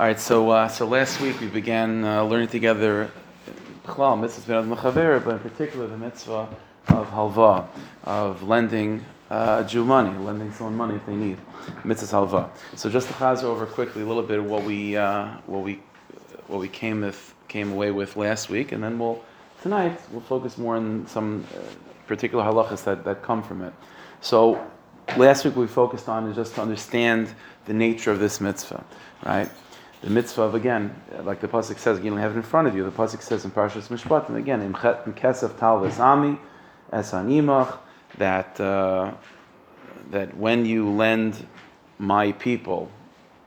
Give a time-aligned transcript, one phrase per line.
[0.00, 3.10] All right, so uh, so last week we began uh, learning together
[3.84, 6.48] Chlal, mitzvah ben Mechaver, but in particular the mitzvah
[6.88, 7.66] of halva,
[8.04, 11.36] of lending uh, Jew money, lending someone money if they need,
[11.84, 12.48] mitzvah halva.
[12.76, 15.82] So just to chaz over quickly a little bit of what we uh, what we
[16.46, 19.22] what we came with came away with last week, and then we'll
[19.60, 21.58] tonight we'll focus more on some uh,
[22.06, 23.74] particular halachas that, that come from it.
[24.22, 24.66] So
[25.18, 27.34] last week we focused on is just to understand
[27.66, 28.82] the nature of this mitzvah,
[29.26, 29.50] right?
[30.02, 32.74] The mitzvah of again, like the pasuk says, you don't have it in front of
[32.74, 32.84] you.
[32.84, 36.38] The pasuk says in Parshas Mishpat, and again in Kesef Tal Vesami,
[36.90, 37.76] Esan Imach,
[38.16, 39.12] that uh,
[40.10, 41.46] that when you lend
[41.98, 42.90] my people,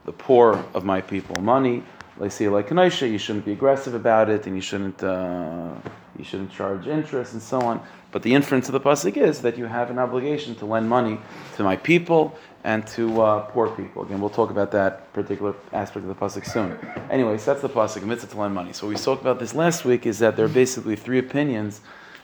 [0.05, 1.83] the poor of my people, money,
[2.17, 5.73] like say like you shouldn't be aggressive about it, and you shouldn't uh,
[6.17, 7.81] you shouldn't charge interest and so on.
[8.11, 11.19] But the inference of the pasuk is that you have an obligation to lend money
[11.55, 14.03] to my people and to uh, poor people.
[14.03, 16.77] Again, we'll talk about that particular aspect of the pasuk soon.
[17.09, 18.73] Anyway, so that's the pasuk, mitzvah to lend money.
[18.73, 21.81] So we spoke about this last week is that there are basically three opinions.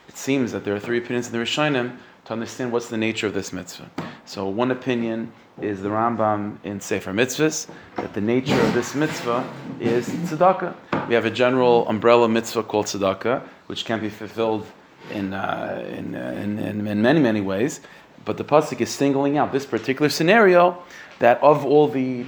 [0.08, 3.28] It seems that there are three opinions in the Rishonim to understand what's the nature
[3.28, 3.90] of this mitzvah.
[4.26, 9.48] So one opinion is the Rambam in Sefer Mitzvahs that the nature of this mitzvah
[9.80, 11.08] is tzedakah.
[11.08, 14.66] We have a general umbrella mitzvah called tzedakah, which can be fulfilled
[15.12, 17.82] in, uh, in, uh, in, in, in many many ways.
[18.26, 20.84] But the pasuk is singling out this particular scenario
[21.20, 22.26] that of all the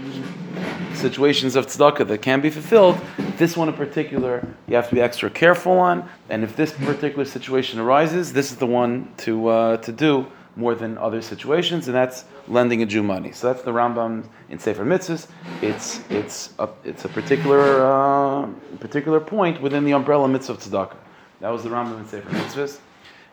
[0.93, 2.99] situations of tzedakah that can be fulfilled,
[3.37, 6.07] this one in particular you have to be extra careful on.
[6.29, 10.75] And if this particular situation arises, this is the one to uh, to do more
[10.75, 13.31] than other situations, and that's lending a Jew money.
[13.31, 15.27] So that's the Rambam in Sefer Mitzvahs.
[15.61, 18.47] It's it's a, it's a particular uh,
[18.79, 20.97] particular point within the umbrella mitzvah of tzedakah.
[21.39, 22.79] That was the Rambam in Sefer Mitzvahs,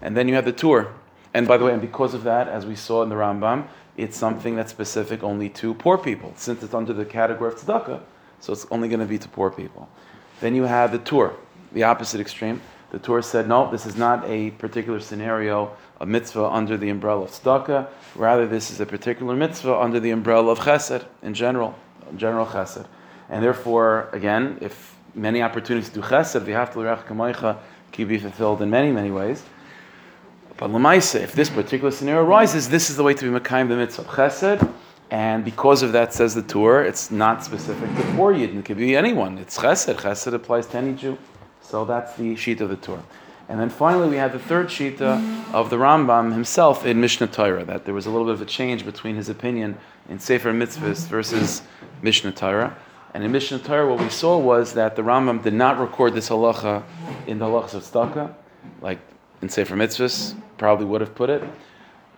[0.03, 0.93] and then you have the Tur.
[1.39, 4.17] And by the way, and because of that, as we saw in the Rambam, it's
[4.17, 8.01] something that's specific only to poor people, since it's under the category of tzedakah.
[8.41, 9.89] So it's only going to be to poor people.
[10.41, 11.33] Then you have the Tur,
[11.71, 12.61] the opposite extreme.
[12.91, 17.23] The Tur said, no, this is not a particular scenario, a mitzvah under the umbrella
[17.23, 17.87] of tzedakah.
[18.17, 21.77] Rather, this is a particular mitzvah under the umbrella of chesed in general,
[22.17, 22.89] general chesed.
[23.29, 27.59] And therefore, again, if many opportunities to do chesed, have to
[27.93, 29.45] can be fulfilled in many, many ways.
[30.59, 33.77] But Lamaisa, if this particular scenario arises, this is the way to be Makayim the
[33.77, 34.73] mitzvah chesed.
[35.09, 38.59] And because of that, says the Tur, it's not specific to poor Yidden.
[38.59, 39.39] It could be anyone.
[39.39, 39.95] It's chesed.
[39.95, 41.17] Chesed applies to any Jew.
[41.63, 43.01] So that's the sheet of the Tur.
[43.49, 47.29] And then finally, we have the third shita uh, of the Rambam himself in Mishnah
[47.29, 50.53] Torah, that there was a little bit of a change between his opinion in Sefer
[50.53, 51.63] Mitzvahs versus
[52.03, 52.77] Mishnah Torah.
[53.15, 56.29] And in Mishnah Torah, what we saw was that the Rambam did not record this
[56.29, 56.83] halacha
[57.27, 58.35] in the halachas of tzedakah,
[58.83, 58.99] like
[59.43, 61.43] in Sefer Mitzvahs, probably would have put it.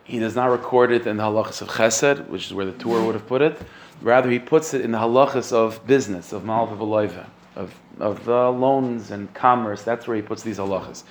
[0.05, 3.05] He does not record it in the halachas of chesed, which is where the Torah
[3.05, 3.61] would have put it.
[4.03, 7.27] Rather, he puts it in the halachas of business, of malvav
[7.57, 9.83] of of uh, loans and commerce.
[9.83, 11.03] That's where he puts these halachas.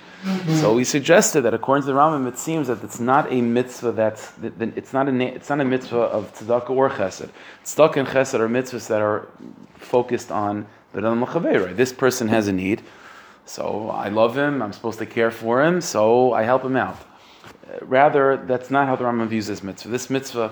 [0.60, 3.92] So we suggested that according to the Rambam, it seems that it's not a mitzvah
[3.92, 7.30] that's that, it's not a it's not a mitzvah of tzedakah or chesed.
[7.64, 9.28] Tzedakah and chesed are mitzvahs that are
[9.76, 11.78] focused on the right?
[11.78, 12.82] This person has a need,
[13.50, 14.62] so I love him.
[14.62, 16.98] I'm supposed to care for him, so I help him out.
[17.82, 19.90] Rather, that's not how the Rambam views this mitzvah.
[19.90, 20.52] This mitzvah,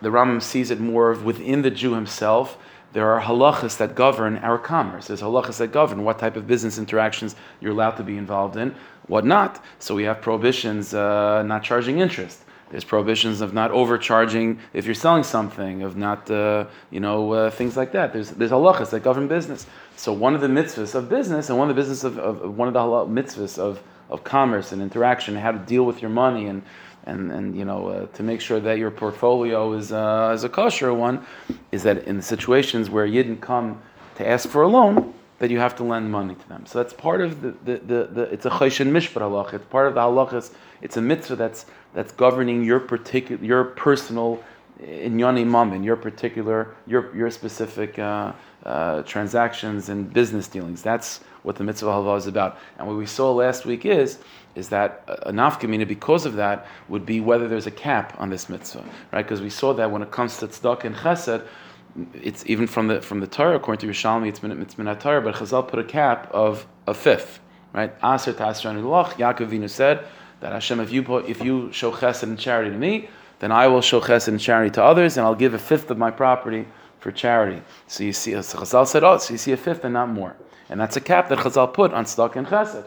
[0.00, 2.58] the Rambam sees it more within the Jew himself
[2.92, 5.08] there are halachas that govern our commerce.
[5.08, 8.74] There's halachas that govern what type of business interactions you're allowed to be involved in,
[9.06, 9.62] what not.
[9.78, 12.44] So we have prohibitions uh, not charging interest.
[12.70, 17.50] There's prohibitions of not overcharging if you're selling something, of not, uh, you know, uh,
[17.50, 18.12] things like that.
[18.12, 19.66] There's there's halachas that govern business.
[19.96, 22.58] So one of the mitzvahs of business and one of the business of, of, of
[22.58, 26.46] one of the mitzvahs of, of commerce and interaction, how to deal with your money
[26.46, 26.62] and
[27.04, 30.48] and, and you know uh, to make sure that your portfolio is uh, is a
[30.48, 31.24] kosher one,
[31.72, 33.80] is that in the situations where you didn't come
[34.16, 36.66] to ask for a loan, that you have to lend money to them.
[36.66, 39.54] So that's part of the, the, the, the it's a choshen mishpat halach.
[39.54, 40.52] It's part of the halachas.
[40.82, 44.42] It's a mitzvah that's that's governing your particular your personal
[44.80, 48.32] inyani mammon, your particular your your specific uh,
[48.64, 50.82] uh, transactions and business dealings.
[50.82, 52.58] That's what the mitzvah halva is about.
[52.78, 54.18] And what we saw last week is
[54.54, 58.48] is that a nafkamina because of that would be whether there's a cap on this
[58.48, 59.22] mitzvah, right?
[59.22, 61.46] Because we saw that when it comes to tzedakah and chesed,
[62.14, 65.20] it's even from the from the Torah according to Yerushalmi, it's min it's minat Torah,
[65.22, 67.40] but Chazal put a cap of a fifth,
[67.72, 67.92] right?
[68.02, 69.14] Aser tasran loch.
[69.14, 70.06] Yaakov Avinu said
[70.40, 73.08] that Hashem, if you put, if you show chesed and charity to me,
[73.40, 75.98] then I will show chesed and charity to others, and I'll give a fifth of
[75.98, 76.66] my property
[77.00, 77.62] for charity.
[77.86, 80.36] So you see, so Chazal said, oh, so you see a fifth and not more,
[80.68, 82.86] and that's a cap that Chazal put on tzedakah and chesed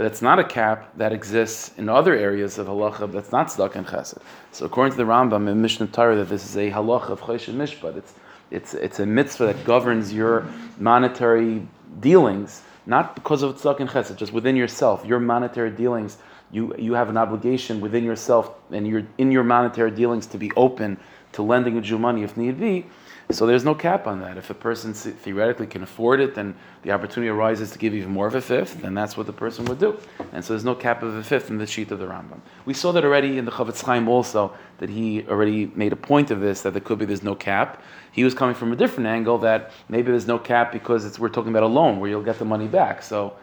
[0.00, 3.76] but it's not a cap that exists in other areas of halacha that's not stuck
[3.76, 4.16] in chesed.
[4.50, 7.56] So according to the Rambam in Mishnah Torah, that this is a halacha of choshen
[7.56, 7.98] mishpat.
[7.98, 8.14] It's
[8.50, 10.46] it's, it's a mitzvah that governs your
[10.78, 11.68] monetary
[12.00, 16.16] dealings, not because of tzedakah and chesed, just within yourself, your monetary dealings.
[16.52, 20.50] You, you have an obligation within yourself and you're in your monetary dealings to be
[20.56, 20.98] open
[21.32, 22.86] to lending a Jew money if need be.
[23.30, 24.36] So there's no cap on that.
[24.36, 28.26] If a person theoretically can afford it, then the opportunity arises to give even more
[28.26, 29.96] of a fifth, then that's what the person would do.
[30.32, 32.40] And so there's no cap of a fifth in the sheet of the Rambam.
[32.64, 36.32] We saw that already in the Chofetz Chaim also, that he already made a point
[36.32, 37.80] of this, that there could be there's no cap.
[38.10, 41.50] He was coming from a different angle that maybe there's no cap because we're talking
[41.50, 43.00] about a loan where you'll get the money back.
[43.00, 43.34] So,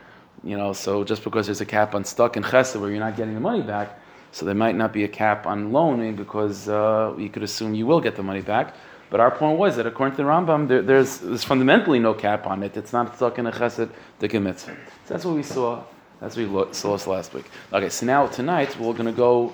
[0.44, 3.16] you know, so just because there's a cap on stuck in chesed where you're not
[3.16, 4.00] getting the money back,
[4.32, 7.88] so there might not be a cap on loaning because uh, you could assume you
[7.88, 8.76] will get the money back.
[9.10, 12.46] But our point was that according to the Rambam, there, there's, there's fundamentally no cap
[12.46, 12.76] on it.
[12.76, 13.90] It's not stuck in a chesed
[14.20, 14.76] to mitzvah.
[15.06, 15.84] So that's what we saw.
[16.20, 17.46] That's what we saw last week.
[17.72, 19.54] Okay, so now tonight we're going to go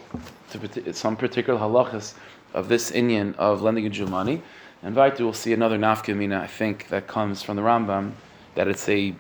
[0.52, 2.16] to some particular halachas
[2.54, 4.42] of this Indian of lending a Jew money.
[4.82, 8.12] And right, we'll see another nafkamina, I think, that comes from the Rambam,
[8.56, 9.16] that it's a,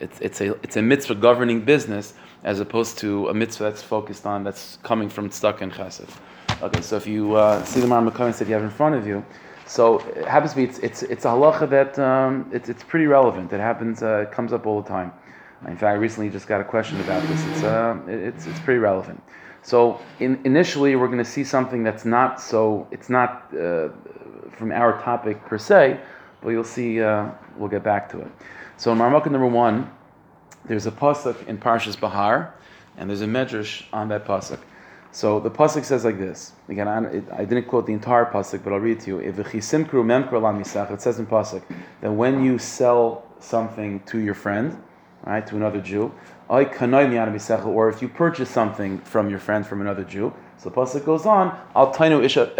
[0.00, 2.14] it's, it's a, it's a mitzvah governing business
[2.44, 6.08] as opposed to a mitzvah that's focused on, that's coming from stuck and chesed.
[6.62, 9.24] Okay, so if you uh, see the Rambam that you have in front of you,
[9.66, 13.06] so it happens to be it's it's, it's a halacha that um, it's, it's pretty
[13.06, 13.52] relevant.
[13.52, 15.12] It happens uh, it comes up all the time.
[15.66, 17.44] In fact, I recently just got a question about this.
[17.48, 19.22] It's uh, it's it's pretty relevant.
[19.62, 22.86] So in, initially, we're going to see something that's not so.
[22.90, 23.90] It's not uh,
[24.56, 26.00] from our topic per se,
[26.40, 27.02] but you'll see.
[27.02, 28.30] Uh, we'll get back to it.
[28.78, 29.90] So in Marmukah number one,
[30.64, 32.54] there's a pasuk in Parshas Bahar,
[32.96, 34.60] and there's a medrash on that pasuk.
[35.10, 36.52] So the pasuk says like this.
[36.68, 39.18] Again, I, I didn't quote the entire pasuk, but I'll read it to you.
[39.18, 39.86] If it says in
[41.26, 41.62] pasuk
[42.02, 44.80] that when you sell something to your friend,
[45.26, 46.14] right, to another Jew,
[46.48, 46.62] or
[47.88, 51.58] if you purchase something from your friend from another Jew, so the pasuk goes on.
[51.74, 52.52] Al tainu isha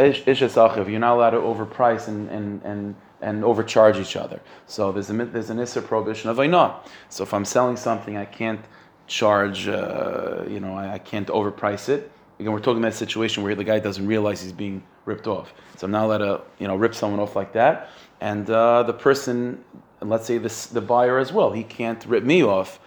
[0.90, 4.40] You're not allowed to overprice and and and and overcharge each other.
[4.66, 6.74] So there's a there's an issa prohibition of ainah.
[7.08, 8.64] So if I'm selling something, I can't
[9.06, 9.68] charge.
[9.68, 12.10] Uh, you know, I, I can't overprice it.
[12.38, 15.52] Again, we're talking about a situation where the guy doesn't realize he's being ripped off.
[15.76, 17.90] So I'm not allowed to, you know, rip someone off like that.
[18.20, 19.64] And uh, the person,
[20.00, 22.78] let's say this, the buyer as well, he can't rip me off.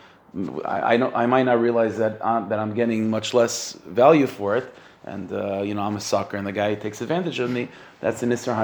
[0.63, 4.55] I, I, I might not realize that I'm, that I'm getting much less value for
[4.55, 4.73] it,
[5.03, 7.67] and uh, you know I'm a sucker, and the guy takes advantage of me.
[8.01, 8.59] That's an Isra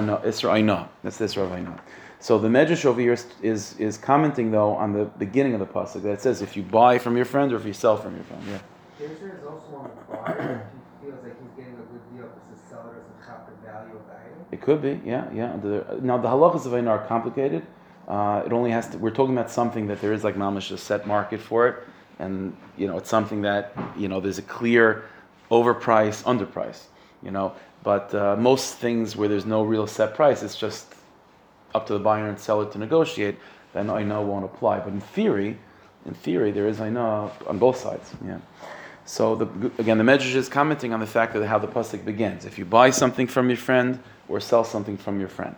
[0.55, 0.89] Aina.
[1.03, 1.79] That's the Isra Aina.
[2.19, 5.67] So the Medrash over here is, is, is commenting though on the beginning of the
[5.67, 8.23] pasuk that says if you buy from your friend or if you sell from your
[8.23, 8.43] friend.
[8.47, 8.59] Yeah.
[8.99, 10.67] Is also on the buyer
[11.01, 13.95] he feels like he's getting a good deal because the seller doesn't have the value
[13.95, 14.45] of the item?
[14.51, 15.55] It could be, yeah, yeah.
[15.57, 17.63] The, now the halachas of Einar are complicated.
[18.07, 18.97] Uh, it only has to.
[18.97, 21.83] We're talking about something that there is like mamish a set market for it,
[22.17, 25.05] and you know it's something that you know there's a clear
[25.51, 26.85] overprice, underprice.
[27.21, 30.93] You know, but uh, most things where there's no real set price, it's just
[31.73, 33.37] up to the buyer and seller to negotiate.
[33.73, 34.79] Then I know won't apply.
[34.79, 35.57] But in theory,
[36.05, 38.11] in theory, there is I know on both sides.
[38.25, 38.39] Yeah.
[39.05, 42.45] So the, again, the Medrash is commenting on the fact that how the pasuk begins.
[42.45, 45.55] If you buy something from your friend or sell something from your friend.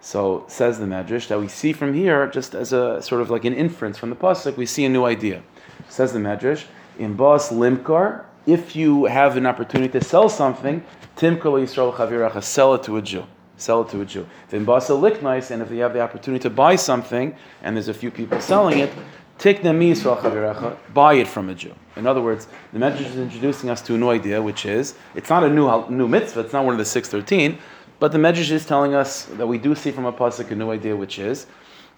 [0.00, 3.44] So says the Medrash that we see from here, just as a sort of like
[3.44, 5.42] an inference from the pasuk, we see a new idea.
[5.90, 6.64] Says the Medrash
[6.98, 10.82] in Bas Limkar, if you have an opportunity to sell something,
[11.16, 13.24] Timkar Yisrael Chaviracha, sell it to a Jew.
[13.56, 14.26] Sell it to a Jew.
[14.48, 17.94] Then Basa Liknais, and if you have the opportunity to buy something, and there's a
[17.94, 18.90] few people selling it,
[19.38, 21.74] take them Israel Khaviracha, buy it from a Jew.
[21.96, 25.28] In other words, the Medrash is introducing us to a new idea, which is it's
[25.28, 27.58] not a new new mitzvah, it's not one of the six thirteen,
[27.98, 30.70] but the Medrash is telling us that we do see from a pasuk a new
[30.70, 31.46] idea, which is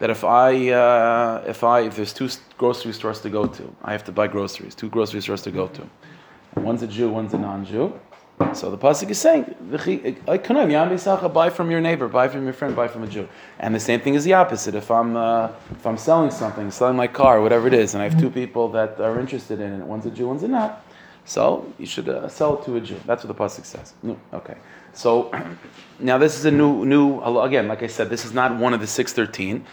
[0.01, 2.29] that if I uh, if I if there's two
[2.59, 5.69] grocery stores to go to, I have to buy groceries, two grocery stores to go
[5.69, 5.83] to.
[6.57, 7.99] One's a Jew, one's a non-Jew.
[8.55, 9.55] So the pasuk is saying,
[11.33, 13.29] buy from your neighbor, buy from your friend, buy from a Jew.
[13.59, 14.75] And the same thing is the opposite.
[14.75, 18.09] If I'm uh, if I'm selling something, selling my car, whatever it is, and I
[18.09, 20.85] have two people that are interested in it, one's a Jew, one's a not,
[21.25, 23.01] so you should uh, sell it to a Jew.
[23.07, 23.95] That's what the pasuk says.
[24.33, 24.57] Okay.
[24.93, 25.31] So
[26.01, 28.81] now this is a new new again, like I said, this is not one of
[28.81, 29.65] the six thirteen.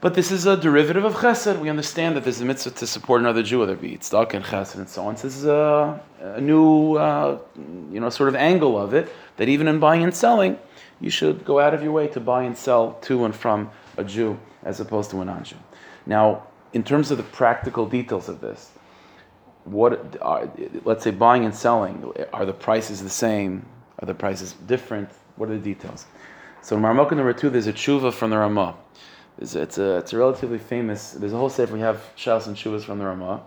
[0.00, 1.58] But this is a derivative of chesed.
[1.58, 4.44] We understand that there's a mitzvah to support another Jew, whether it be tzedakah and
[4.44, 5.16] chesed and so on.
[5.16, 7.38] So this is a, a new, uh,
[7.90, 10.56] you know, sort of angle of it that even in buying and selling,
[11.00, 14.04] you should go out of your way to buy and sell to and from a
[14.04, 15.56] Jew as opposed to a non-Jew.
[16.06, 18.70] Now, in terms of the practical details of this,
[19.64, 20.48] what are,
[20.84, 23.66] let's say buying and selling, are the prices the same?
[23.98, 25.10] Are the prices different?
[25.34, 26.06] What are the details?
[26.62, 28.76] So in Marmukah number two, there's a tshuva from the Ramah.
[29.40, 32.56] It's, it's, a, it's a relatively famous, there's a whole sefer, we have Shas and
[32.56, 33.42] Shuvas from the Ramah.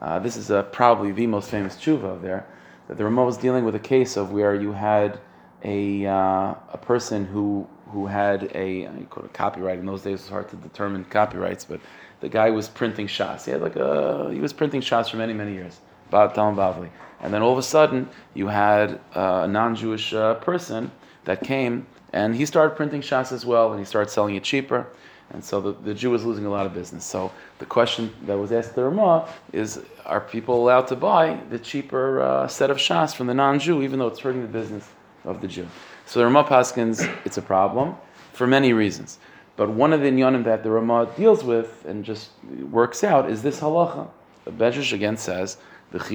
[0.00, 2.46] Uh, this is uh, probably the most famous tshuva there,
[2.88, 5.18] that the Ramah was dealing with a case of where you had
[5.64, 10.28] a, uh, a person who who had a it copyright in those days it was
[10.28, 11.80] hard to determine copyrights, but
[12.20, 13.44] the guy was printing Shas.
[13.44, 15.80] He had like a he was printing Shas for many many years.
[16.10, 16.90] Bavli.
[17.20, 20.90] And then all of a sudden, you had uh, a non-Jewish uh, person
[21.24, 24.86] that came, and he started printing Shas as well, and he started selling it cheaper.
[25.32, 27.04] And so the, the Jew was losing a lot of business.
[27.04, 31.40] So the question that was asked to the Ramah is, are people allowed to buy
[31.50, 34.88] the cheaper uh, set of Shas from the non-Jew, even though it's hurting the business
[35.24, 35.66] of the Jew?
[36.06, 37.96] So the Ramah Paskins, it's a problem
[38.32, 39.18] for many reasons.
[39.56, 42.30] But one of the inyanim that the Ramah deals with and just
[42.70, 44.08] works out is this halacha.
[44.44, 45.56] The Medrash again says
[45.94, 46.10] that if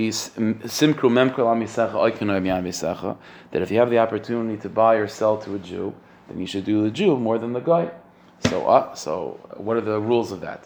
[3.71, 5.95] you have the opportunity to buy or sell to a Jew,
[6.27, 7.89] then you should do the Jew more than the guy.
[8.45, 10.63] So, uh, so what are the rules of that?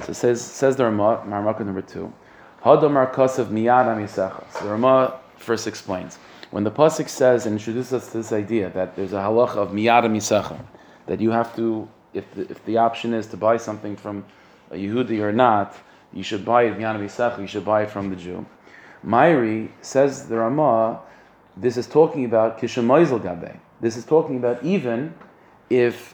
[0.00, 2.12] So it says, says the Ramah, Marmaka number two,
[2.62, 4.44] Hadamar Kasav Miyad Amisecha.
[4.52, 6.18] So the Ramah first explains.
[6.50, 9.70] When the Pasuk says and introduces us to this idea that there's a halacha of
[9.70, 10.58] Miyad Amisecha,
[11.06, 14.24] that you have to, if the, if the option is to buy something from
[14.70, 15.74] a Yehudi or not,
[16.12, 18.46] you should buy it Miyad Amisecha, you should buy it from the Jew.
[19.04, 21.00] Myri says the Ramah,
[21.56, 23.56] this is talking about Kishamoizel Gabe.
[23.80, 25.14] This is talking about even
[25.68, 26.13] if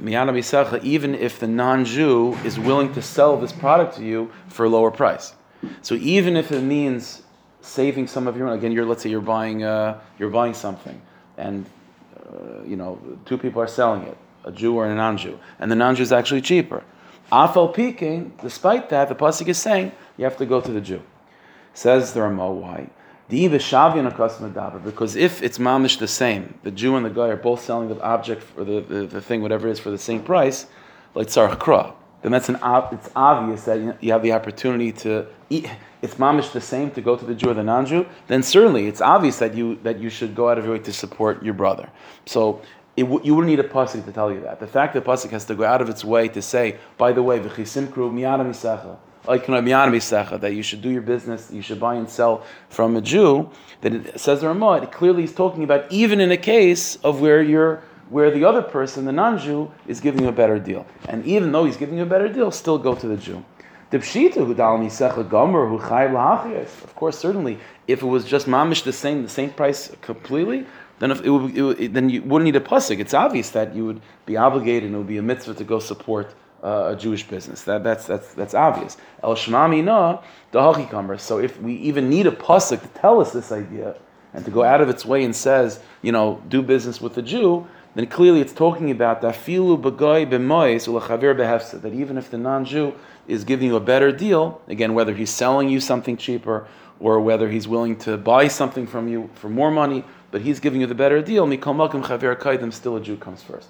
[0.00, 4.66] Miyana Misacha, even if the non-Jew is willing to sell this product to you for
[4.66, 5.34] a lower price.
[5.80, 7.22] So even if it means
[7.62, 11.00] saving some of your own, again, you're let's say you're buying uh, you're buying something,
[11.38, 11.64] and
[12.16, 15.76] uh, you know two people are selling it, a Jew or a non-Jew, and the
[15.76, 16.84] non-Jew is actually cheaper.
[17.32, 21.02] Afal peaking, despite that, the pasuk is saying you have to go to the Jew.
[21.74, 22.90] Says the Ramah, why?
[23.28, 28.00] Because if it's mamish the same, the Jew and the guy are both selling the
[28.00, 30.66] object or the, the, the thing, whatever it is, for the same price,
[31.14, 31.92] like tzarch kra,
[32.22, 32.58] then that's an
[32.92, 35.68] it's obvious that you have the opportunity to eat.
[36.02, 38.06] It's mamish the same to go to the Jew or the non-Jew.
[38.28, 40.92] Then certainly it's obvious that you that you should go out of your way to
[40.92, 41.90] support your brother.
[42.26, 42.62] So
[42.96, 44.60] it, you wouldn't need a pasuk to tell you that.
[44.60, 47.22] The fact that pasuk has to go out of its way to say, by the
[47.22, 52.44] way, v'chisimkru miyada misacha that you should do your business, you should buy and sell
[52.68, 56.30] from a Jew, that it says the Ramah, it clearly is talking about even in
[56.32, 60.32] a case of where you're where the other person, the non-Jew, is giving you a
[60.32, 60.86] better deal.
[61.08, 63.44] And even though he's giving you a better deal, still go to the Jew.
[63.90, 64.02] Of
[66.94, 70.66] course, certainly, if it was just mamish the same, the same price completely,
[70.98, 72.98] then if it would, it would, then you wouldn't need a pasuk.
[72.98, 75.78] It's obvious that you would be obligated and it would be a mitzvah to go
[75.78, 76.34] support
[76.66, 77.62] a Jewish business.
[77.62, 78.96] That, that's, that's, that's obvious.
[79.22, 80.20] El na
[80.50, 83.94] the So if we even need a pasuk to tell us this idea
[84.34, 87.22] and to go out of its way and says, you know, do business with the
[87.22, 91.80] Jew, then clearly it's talking about that filu begoy b'mois ulachaver behefsa.
[91.80, 92.94] That even if the non-Jew
[93.28, 96.66] is giving you a better deal, again, whether he's selling you something cheaper
[96.98, 100.80] or whether he's willing to buy something from you for more money, but he's giving
[100.80, 103.68] you the better deal, mikol makim chaver kaidim, still a Jew comes first.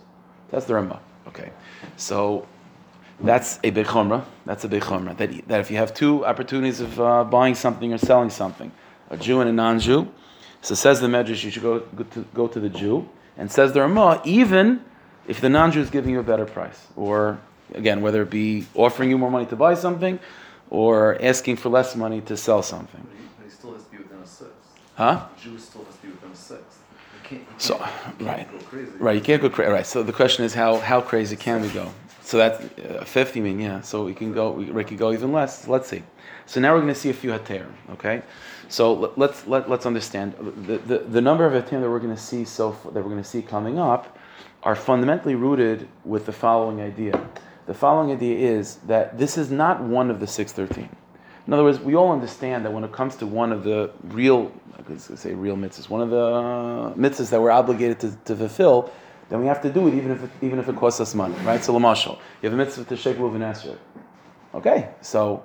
[0.51, 1.01] That's the Ramah.
[1.29, 1.51] Okay,
[1.97, 2.47] so
[3.21, 4.25] that's a big chumrah.
[4.45, 5.17] That's a big chumrah.
[5.17, 8.73] That, that if you have two opportunities of uh, buying something or selling something,
[9.11, 10.09] a Jew and a non-Jew,
[10.61, 13.73] so says the Medrash, you should go, go, to, go to the Jew, and says
[13.73, 14.85] the Ramah, even
[15.29, 17.39] if the non-Jew is giving you a better price, or
[17.75, 20.19] again, whether it be offering you more money to buy something,
[20.71, 23.07] or asking for less money to sell something.
[23.39, 24.53] But he still has to be within a sixth.
[24.95, 25.27] Huh?
[25.41, 26.83] Jew still has to be within a sixth.
[27.15, 28.49] You can't, you so, can't, you right,
[28.99, 29.71] right, you can't go crazy.
[29.71, 29.87] Right.
[29.87, 31.91] So the question is, how how crazy can we go?
[32.27, 33.83] So that's uh, 50 mean, yeah.
[33.83, 35.69] So we can go, we, we can go even less.
[35.69, 36.03] Let's see.
[36.45, 38.21] So now we're going to see a few heterim, okay?
[38.69, 40.35] So let, let's let, let's understand
[40.67, 43.23] the, the, the number of heterim that we're going to see so that we're going
[43.23, 44.19] to see coming up
[44.65, 47.25] are fundamentally rooted with the following idea.
[47.67, 50.89] The following idea is that this is not one of the 613.
[51.47, 54.51] In other words, we all understand that when it comes to one of the real,
[54.77, 58.91] I could say real mitzvahs, one of the mitzvahs that we're obligated to, to fulfill
[59.29, 61.35] then we have to do it even if it, even if it costs us money,
[61.45, 61.63] right?
[61.63, 63.79] So lamashal, you have a mitzvah to shake luvin esrog.
[64.55, 65.43] Okay, so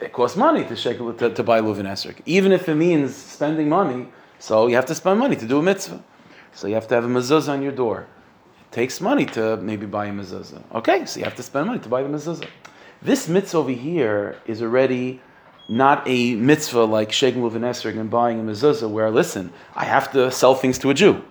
[0.00, 3.68] it costs money to shake to, to buy luvin esrog, even if it means spending
[3.68, 4.08] money.
[4.38, 6.02] So you have to spend money to do a mitzvah.
[6.52, 8.06] So you have to have a mezuzah on your door.
[8.60, 10.62] It takes money to maybe buy a mezuzah.
[10.74, 12.48] Okay, so you have to spend money to buy the mezuzah.
[13.02, 15.20] This mitzvah over here is already
[15.68, 20.10] not a mitzvah like shaking luvin esrog and buying a mezuzah, where listen, I have
[20.12, 21.22] to sell things to a Jew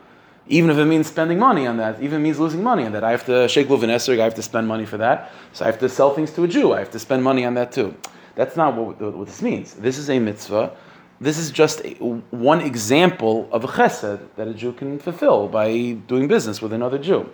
[0.48, 3.04] even if it means spending money on that, even means losing money on that.
[3.04, 5.32] I have to shake luvin I have to spend money for that.
[5.54, 6.74] So I have to sell things to a Jew.
[6.74, 7.96] I have to spend money on that too.
[8.36, 9.74] That's not what, what this means.
[9.74, 10.76] This is a mitzvah.
[11.20, 11.94] This is just a,
[12.32, 17.00] one example of a chesed that a Jew can fulfill by doing business with another
[17.00, 17.30] Jew.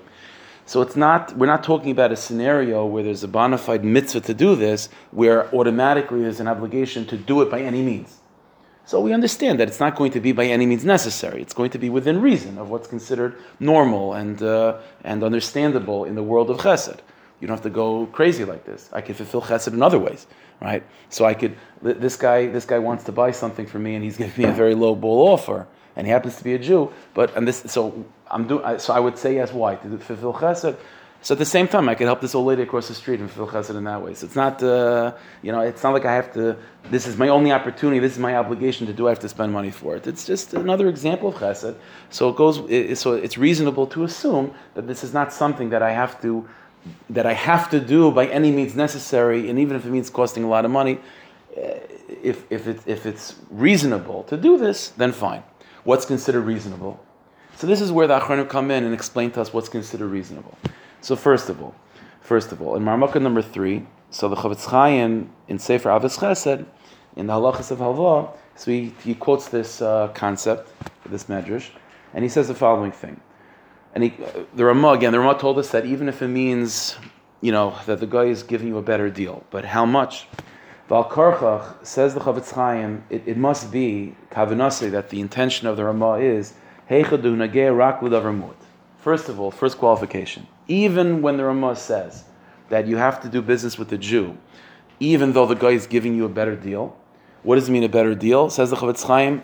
[0.66, 4.22] So it's not, we're not talking about a scenario where there's a bona fide mitzvah
[4.22, 8.21] to do this, where automatically there's an obligation to do it by any means.
[8.92, 11.42] So we understand that it's not going to be by any means necessary.
[11.42, 16.16] It's going to be within reason of what's considered normal and, uh, and understandable in
[16.16, 17.00] the world of chesed.
[17.40, 18.90] You don't have to go crazy like this.
[18.92, 20.28] I can fulfill chesed in other ways,
[20.60, 20.84] right?
[21.08, 24.18] So I could, this guy, this guy wants to buy something for me and he's
[24.18, 27.34] giving me a very low ball offer and he happens to be a Jew, but,
[27.38, 29.76] and this, so I'm doing, so I would say yes, why?
[29.76, 30.76] To fulfill chesed.
[31.24, 33.30] So at the same time, I could help this old lady across the street and
[33.30, 34.16] fulfill chesed in that way.
[34.16, 35.14] So it's not, uh,
[35.44, 36.58] you know, it's not like I have to.
[36.90, 38.00] This is my only opportunity.
[38.00, 39.06] This is my obligation to do.
[39.06, 40.08] I have to spend money for it.
[40.08, 41.76] It's just another example of chesed.
[42.10, 42.58] So it goes.
[42.70, 46.50] It, so it's reasonable to assume that this is not something that I have to,
[47.12, 50.44] that I have to do by any means necessary, and even if it means costing
[50.44, 51.00] a lot of money,
[51.56, 51.62] uh,
[52.24, 55.44] if if it's if it's reasonable to do this, then fine.
[55.84, 57.00] What's considered reasonable?
[57.58, 60.58] So this is where the Achronim come in and explain to us what's considered reasonable.
[61.02, 61.74] So first of all,
[62.22, 66.64] first of all, in Marmukah number three, so the Chofetz Chaim in Sefer Ahavas Chesed,
[67.16, 70.72] in the Halachas of Halva, so he, he quotes this uh, concept,
[71.08, 71.70] this medrash,
[72.14, 73.20] and he says the following thing.
[73.96, 76.96] And he, uh, the Ramah again, the Ramah told us that even if it means,
[77.42, 80.28] you know, that the guy is giving you a better deal, but how much?
[80.88, 85.78] Val Karchach says the Chofetz Chaim, it, it must be kavanasi that the intention of
[85.78, 86.54] the Ramah is
[86.92, 88.02] heichadu nageh rak
[89.02, 92.24] First of all, first qualification even when the Ramah says
[92.70, 94.38] that you have to do business with the Jew,
[95.00, 96.96] even though the guy is giving you a better deal,
[97.44, 98.50] what does it mean a better deal?
[98.50, 99.42] Says the Chofetz Chaim,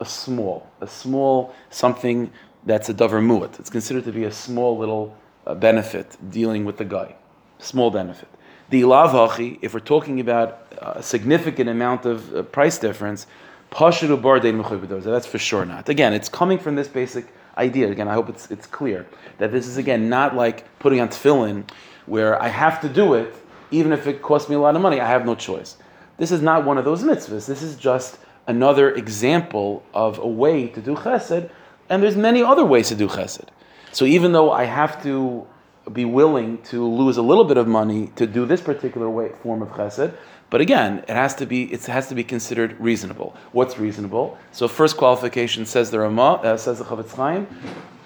[0.00, 2.30] a small, a small something
[2.64, 3.60] that's a davar mu'at.
[3.60, 5.14] It's considered to be a small little
[5.46, 7.14] uh, benefit dealing with the guy,
[7.58, 8.28] small benefit.
[8.70, 13.26] The ilavachi, if we're talking about a significant amount of uh, price difference,
[13.70, 15.88] pashudu bar that's for sure not.
[15.88, 17.90] Again, it's coming from this basic idea.
[17.90, 19.06] Again, I hope it's, it's clear
[19.38, 21.68] that this is, again, not like putting on tefillin
[22.06, 23.34] where I have to do it,
[23.70, 25.76] even if it costs me a lot of money, I have no choice.
[26.18, 27.46] This is not one of those mitzvahs.
[27.46, 31.50] This is just another example of a way to do chesed,
[31.88, 33.48] and there's many other ways to do chesed.
[33.92, 35.46] So even though I have to
[35.92, 39.62] be willing to lose a little bit of money to do this particular way, form
[39.62, 40.14] of chesed,
[40.48, 43.34] but again, it has to be it has to be considered reasonable.
[43.52, 44.38] What's reasonable?
[44.52, 47.46] So first qualification says the Ramah, uh, says the Chofetz Chaim,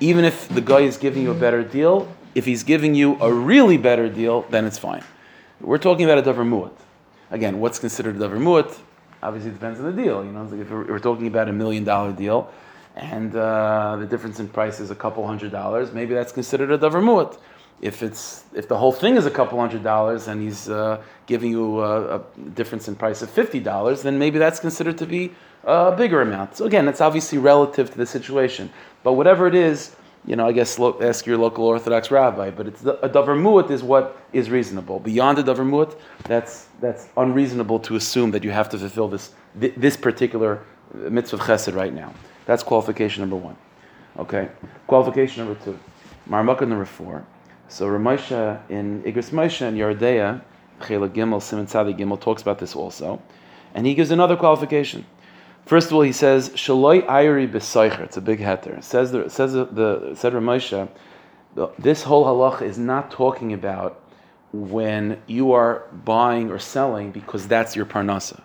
[0.00, 3.32] even if the guy is giving you a better deal, if he's giving you a
[3.32, 5.04] really better deal, then it's fine.
[5.60, 6.72] We're talking about a davar mu'at.
[7.30, 8.78] Again, what's considered a davar mu'at?
[9.22, 10.24] Obviously, it depends on the deal.
[10.24, 12.50] You know, if we're, we're talking about a million dollar deal,
[12.96, 16.78] and uh, the difference in price is a couple hundred dollars, maybe that's considered a
[16.78, 17.36] davar mu'at
[17.80, 21.50] if it's if the whole thing is a couple hundred dollars and he's uh, giving
[21.50, 22.22] you a, a,
[22.54, 25.32] difference in price of fifty dollars, then maybe that's considered to be
[25.64, 26.56] a bigger amount.
[26.56, 28.70] So again, it's obviously relative to the situation.
[29.02, 32.50] But whatever it is, you know, I guess lo- ask your local Orthodox rabbi.
[32.50, 35.00] But it's the, a davar mu'at is what is reasonable.
[35.00, 39.32] Beyond a davar mu'at, that's that's unreasonable to assume that you have to fulfill this
[39.54, 40.62] this particular
[40.94, 42.12] mitzvah chesed right now.
[42.44, 43.56] That's qualification number one.
[44.18, 44.50] Okay,
[44.86, 45.78] qualification number two.
[46.28, 47.24] Marmukah number four.
[47.70, 50.42] So Ramosha in Igros Moshe and Yoreh Deah,
[50.84, 53.22] Chela Gimel, Simon Tzadi Gimel talks about this also,
[53.74, 55.06] and he gives another qualification.
[55.66, 58.00] First of all, he says Shaloi Ayri B'Soicher.
[58.00, 58.82] It's a big heter.
[58.82, 60.88] Says the says the, the said Ramosha,
[61.78, 64.02] this whole halacha is not talking about
[64.52, 68.40] when you are buying or selling because that's your parnasa.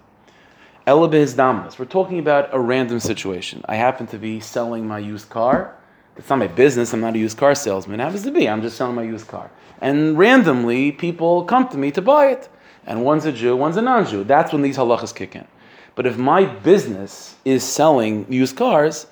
[0.85, 1.79] Ela damas.
[1.79, 3.65] We're talking about a random situation.
[3.67, 5.75] I happen to be selling my used car
[6.17, 6.93] it's not my business.
[6.93, 7.99] I'm not a used car salesman.
[7.99, 8.47] It happens to be.
[8.47, 9.51] I'm just selling my used car.
[9.81, 12.49] And randomly, people come to me to buy it.
[12.85, 14.23] And one's a Jew, one's a non Jew.
[14.23, 15.47] That's when these halachas kick in.
[15.95, 19.07] But if my business is selling used cars,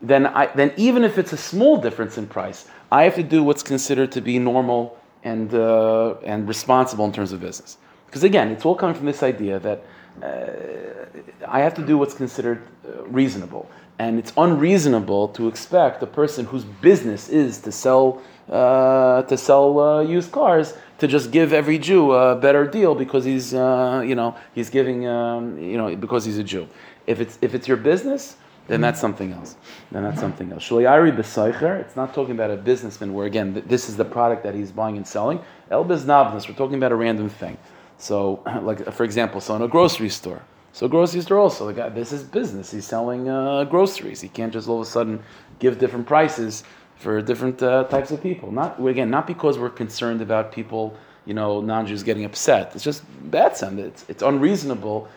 [0.00, 3.42] then, I, then even if it's a small difference in price, I have to do
[3.42, 7.76] what's considered to be normal and, uh, and responsible in terms of business.
[8.06, 9.84] Because again, it's all coming from this idea that
[10.22, 16.06] uh, I have to do what's considered uh, reasonable and it's unreasonable to expect a
[16.06, 21.52] person whose business is to sell uh, to sell uh, used cars to just give
[21.52, 25.94] every Jew a better deal because he's uh, you know he's giving um, you know
[25.94, 26.66] because he's a Jew.
[27.06, 28.36] If it's if it's your business,
[28.68, 29.56] then that's something else.
[29.92, 30.66] Then that's something else.
[30.66, 31.78] Shuliyari b'seicher.
[31.82, 34.96] It's not talking about a businessman where again this is the product that he's buying
[34.96, 35.40] and selling.
[35.70, 36.48] El biznabnas.
[36.48, 37.58] We're talking about a random thing.
[37.98, 40.40] So, like for example, so in a grocery store.
[40.72, 42.70] So grocery store also, the guy, this is business.
[42.70, 44.20] He's selling uh, groceries.
[44.20, 45.22] He can't just all of a sudden
[45.58, 46.64] give different prices
[46.96, 48.52] for different uh, types of people.
[48.52, 52.74] Not again, not because we're concerned about people, you know, non-Jews getting upset.
[52.74, 53.80] It's just bad sense.
[53.80, 55.08] It's it's unreasonable.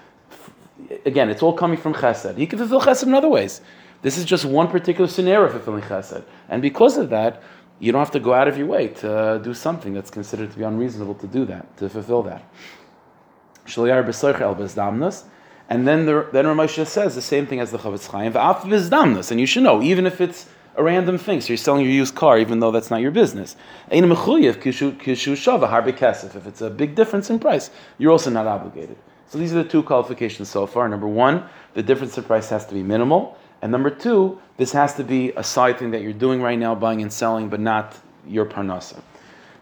[1.06, 2.36] Again, it's all coming from Chesed.
[2.38, 3.62] He can fulfill Chesed in other ways.
[4.02, 7.44] This is just one particular scenario fulfilling Chesed, and because of that,
[7.80, 10.52] you don't have to go out of your way to uh, do something that's considered
[10.52, 12.44] to be unreasonable to do that to fulfill that.
[15.74, 19.32] And then the, then Ramosha says the same thing as the Chafetz Chaim, "V'af v'zdamnus,"
[19.32, 22.14] and you should know, even if it's a random thing, so you're selling your used
[22.14, 23.56] car, even though that's not your business.
[23.92, 26.36] Ein mechuyev kishu kishu shava harbe kesef.
[26.36, 28.98] If it's a big difference in price, you're also not obligated.
[29.28, 30.88] So these are the two qualifications so far.
[30.88, 34.94] Number one, the difference in price has to be minimal, and number two, this has
[34.98, 37.98] to be a side thing that you're doing right now, buying and selling, but not
[38.28, 39.02] your parnasa.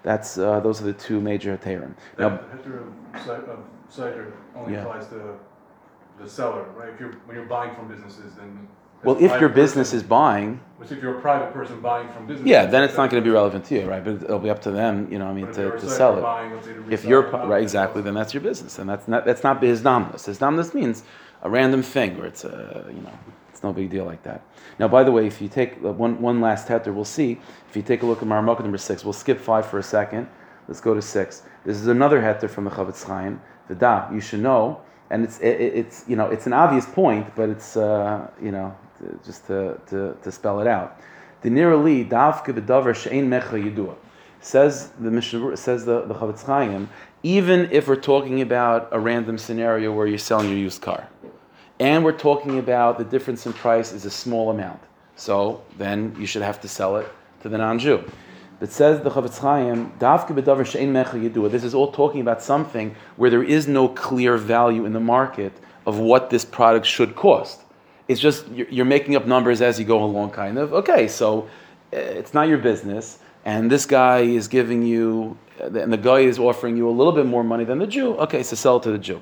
[0.04, 1.93] That's uh, those are the two major heterim.
[2.19, 2.88] Now, That heter
[3.50, 4.82] of cider only Yeah.
[4.82, 5.36] applies to
[6.21, 6.89] the seller, right?
[6.89, 8.67] If you're, when you're buying from businesses, then.
[9.03, 12.27] well, if your business person- is buying, Which if you're a private person buying from
[12.27, 12.49] businesses.
[12.49, 14.03] yeah, then it's not going to be relevant to you, right?
[14.03, 15.27] But it'll be up to them, you know.
[15.27, 16.21] I mean, to, to sell it.
[16.21, 19.62] buying, to If you're right, exactly, then that's your business, and that's not that's not
[19.62, 20.27] bizdamnus.
[20.27, 21.03] Bizdamnus means
[21.41, 23.17] a random thing, or it's a you know,
[23.49, 24.43] it's no big deal like that.
[24.79, 27.39] Now, by the way, if you take uh, one one last heter, we'll see.
[27.69, 30.27] If you take a look at Maramaka number six, we'll skip five for a second.
[30.67, 31.43] Let's go to six.
[31.65, 33.41] This is another heter from the Chafetz Chaim.
[33.67, 34.81] The da, you should know,
[35.12, 38.76] and it's it, it's you know it's an obvious point, but it's uh, you know
[39.26, 41.00] just to, to, to spell it out.
[41.41, 43.95] The nearly davke b'davar she'ein mecha yidua
[44.41, 46.89] says the Mishnah, says the, the Chafetz Chaim,
[47.24, 51.08] even if we're talking about a random scenario where you're selling your used car,
[51.80, 54.82] and we're talking about the difference in price is a small amount,
[55.15, 57.08] so then you should have to sell it
[57.43, 58.04] to the non-Jew.
[58.62, 62.43] But says the Chafetz Chaim, "Davke b'davar she'ein mecha yidua." This is all talking about
[62.43, 65.52] something where there is no clear value in the market
[65.88, 67.62] of what this product should cost.
[68.08, 70.76] It's just you're, making up numbers as you go along, kind of.
[70.76, 71.47] Okay, so
[71.91, 76.38] uh, it's not your business, and this guy is giving you, and the guy is
[76.38, 78.13] offering you a little bit more money than the Jew.
[78.17, 79.19] Okay, so sell to the Jew.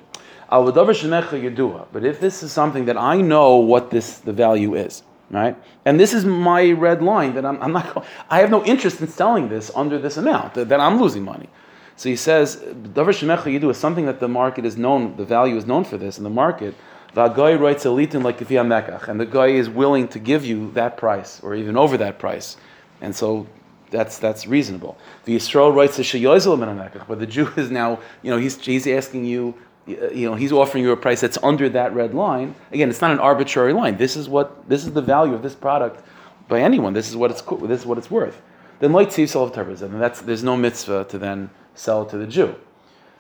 [0.52, 1.88] Al yidua.
[1.94, 5.56] But if this is something that I know what this the value is, right?
[5.86, 8.06] And this is my red line that I'm, I'm not.
[8.30, 10.54] I have no interest in selling this under this amount.
[10.56, 11.50] That, that I'm losing money.
[11.96, 15.16] So he says, "Davar shemecha yidu" is something that the market is known.
[15.18, 16.74] The value is known for this in the market.
[17.14, 20.72] The guy writes a litin like mekach, and the guy is willing to give you
[20.72, 22.58] that price or even over that price,
[23.02, 23.48] and so
[23.90, 24.98] that's that's reasonable.
[25.26, 29.26] The Yisrael writes a sheyozel but the Jew is now, you know, he's he's asking
[29.26, 29.56] you.
[29.88, 32.56] Uh, You know, he's offering you a price that's under that red line.
[32.72, 33.98] Again, it's not an arbitrary line.
[33.98, 36.04] This is what this is the value of this product
[36.48, 36.94] by anyone.
[36.94, 38.42] This is what it's this is what it's worth.
[38.80, 42.18] Then light tziv sell of and that's there's no mitzvah to then sell it to
[42.18, 42.56] the Jew.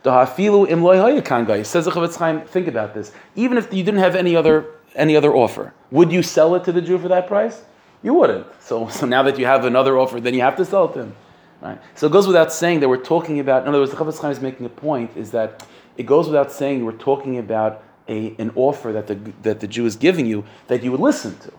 [0.03, 0.97] Dahafilu im loy
[1.63, 2.41] says the Chafetz Chaim.
[2.41, 3.11] Think about this.
[3.35, 6.71] Even if you didn't have any other any other offer, would you sell it to
[6.71, 7.63] the Jew for that price?
[8.01, 8.47] You wouldn't.
[8.61, 10.99] So so now that you have another offer, then you have to sell it to
[11.01, 11.15] him.
[11.61, 11.79] Right?
[11.95, 13.63] So it goes without saying that we're talking about.
[13.63, 15.65] In other words, the Chafetz Chaim is making a point is that
[15.99, 19.85] it goes without saying we're talking about a, an offer that the that the Jew
[19.85, 21.51] is giving you that you would listen to.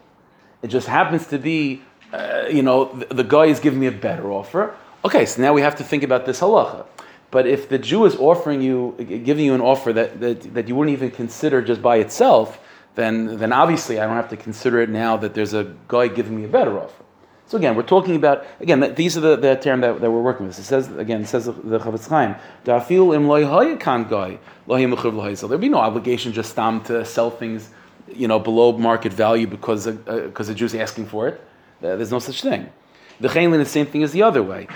[0.62, 3.92] It just happens to be, uh, you know, the, the guy is giving me a
[4.08, 4.74] better offer.
[5.04, 6.86] Okay, so now we have to think about this halacha.
[7.30, 10.74] But if the Jew is offering you, giving you an offer that, that, that you
[10.74, 12.58] wouldn't even consider just by itself,
[12.96, 16.36] then, then obviously I don't have to consider it now that there's a guy giving
[16.36, 17.04] me a better offer.
[17.50, 18.94] So again, we're talking about again.
[18.94, 20.56] These are the, the term that, that we're working with.
[20.56, 21.22] It says again.
[21.22, 22.36] It says the, Chafetz Chaim.
[22.64, 23.42] "Da'afil im loy
[23.74, 25.48] guy loy mechuv.
[25.48, 27.70] There'd be no obligation just stam to sell things,
[28.06, 31.40] you know, below market value because because the Jew's asking for it.
[31.82, 32.70] Uh, There's no such thing.
[33.18, 34.68] The chayin the same thing is the other way.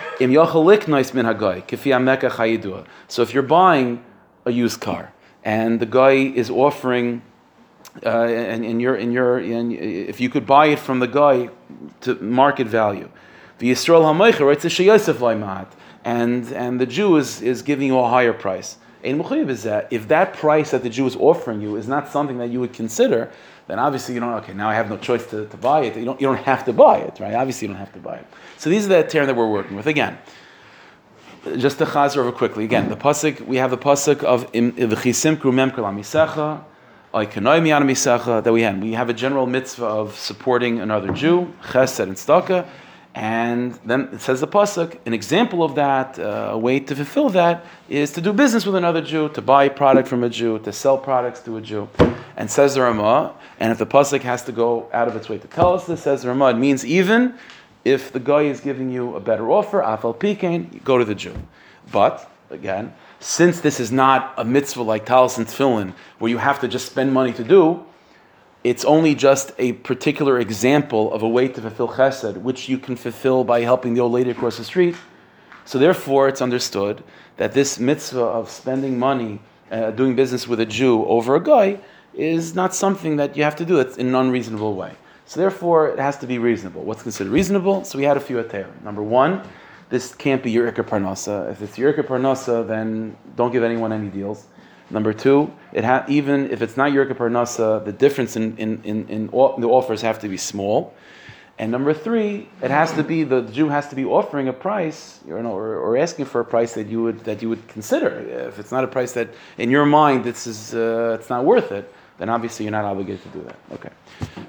[3.08, 4.04] So if you're buying
[4.44, 5.12] a used car
[5.44, 7.22] and the guy is offering
[8.04, 11.50] uh, and, and you're, and you're, and if you could buy it from the guy
[12.02, 13.08] to market value,
[13.58, 15.68] the Yisrael Hamaycha writes a sheyosef loimat,
[16.04, 18.76] and and the Jew is, is giving you a higher price.
[19.02, 22.72] If that price that the Jew is offering you is not something that you would
[22.72, 23.30] consider,
[23.66, 24.32] then obviously you don't.
[24.34, 25.96] Okay, now I have no choice to, to buy it.
[25.96, 27.34] You don't you don't have to buy it, right?
[27.34, 28.26] Obviously you don't have to buy it.
[28.56, 30.18] So these are the term that we're working with again.
[31.56, 32.88] Just to chazer over quickly again.
[32.88, 36.64] The pasuk we have the pasuk of v'chisim krumem misecha
[37.14, 38.78] that we have.
[38.78, 42.66] We have a general mitzvah of supporting another Jew, chesed and tzedakah,
[43.14, 44.98] and then it says the pasuk.
[45.06, 48.74] An example of that, uh, a way to fulfill that, is to do business with
[48.74, 51.88] another Jew, to buy a product from a Jew, to sell products to a Jew.
[52.36, 55.38] And says the Ramah, and if the pasuk has to go out of its way
[55.38, 57.34] to tell us this, says the Ramah, it means even
[57.84, 61.36] if the guy is giving you a better offer, afal pikein, go to the Jew.
[61.92, 62.92] But again,
[63.24, 66.84] since this is not a mitzvah like talis and tefillin, where you have to just
[66.84, 67.82] spend money to do,
[68.62, 72.96] it's only just a particular example of a way to fulfill chesed, which you can
[72.96, 74.94] fulfill by helping the old lady across the street.
[75.64, 77.02] So therefore, it's understood
[77.38, 81.80] that this mitzvah of spending money, uh, doing business with a Jew over a guy,
[82.12, 84.92] is not something that you have to do it in an unreasonable way.
[85.24, 86.82] So therefore, it has to be reasonable.
[86.82, 87.84] What's considered reasonable?
[87.84, 88.68] So we had a few ater.
[88.84, 89.40] Number one,
[89.94, 91.50] this can't be your ikar parnasa.
[91.52, 94.46] If it's your ikar parnasa, then don't give anyone any deals.
[94.90, 98.82] Number two, it ha- even if it's not your Yerka Parnasa, the difference in, in,
[98.84, 100.92] in, in o- the offers have to be small.
[101.58, 105.20] And number three, it has to be the Jew has to be offering a price,
[105.26, 108.10] you know, or, or asking for a price that you would that you would consider.
[108.48, 111.70] If it's not a price that in your mind this is uh, it's not worth
[111.70, 111.86] it,
[112.18, 113.58] then obviously you're not obligated to do that.
[113.76, 113.90] Okay,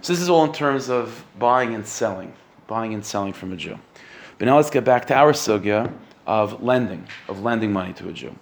[0.01, 2.34] so this is all in terms of buying and selling,
[2.65, 3.77] buying and selling from a Jew.
[4.38, 5.93] But now let's get back to our sugya
[6.28, 8.36] of lending, of lending money to a Jew.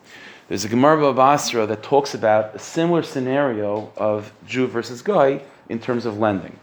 [0.47, 5.79] There's a Gemara Basra that talks about a similar scenario of Jew versus guy in
[5.79, 6.57] terms of lending.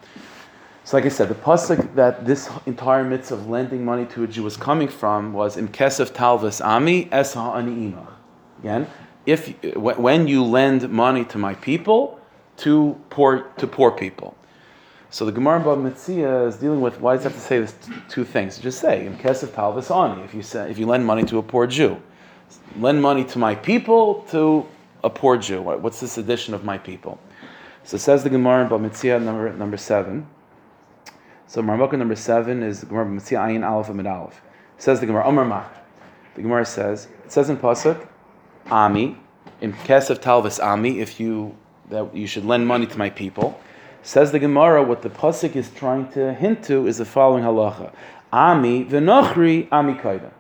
[0.85, 4.27] So, like I said, the pasuk that this entire mitzvah of lending money to a
[4.27, 8.12] Jew was coming from was in kesef talvas ami es ha'ani'imach.
[8.61, 8.87] Again,
[9.27, 12.19] if when you lend money to my people,
[12.59, 14.37] to poor to poor people.
[15.12, 17.73] So the Gemara Bava Metzia is dealing with why does it have to say this
[17.73, 18.59] t- two things?
[18.59, 20.23] Just say in kesef talvas ani.
[20.23, 22.01] If you say if you lend money to a poor Jew,
[22.79, 24.64] lend money to my people to
[25.03, 25.62] a poor Jew.
[25.62, 27.18] What's this addition of my people?
[27.83, 30.29] So says the Gemara Bava Metzia number number seven.
[31.49, 34.40] So Marmukah number seven is Gemara Mitzia Ayin Aleph Amid Aleph.
[34.79, 35.75] Says the Gemara Omar Mach.
[36.37, 38.07] The Gemara says it says in pasuk
[38.70, 39.16] Ami
[39.61, 41.57] in Kesef Talvis Ami if you
[41.88, 43.61] that you should lend money to my people.
[44.02, 47.92] Says the Gemara what the pasuk is trying to hint to is the following halacha
[48.32, 50.30] Ami v'nochri Ami kaida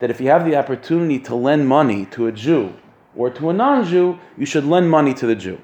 [0.00, 2.74] that if you have the opportunity to lend money to a Jew
[3.14, 5.60] or to a non-Jew, you should lend money to the Jew.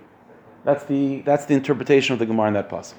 [0.64, 2.94] That's the that's the interpretation of the Gemara in that pasuk.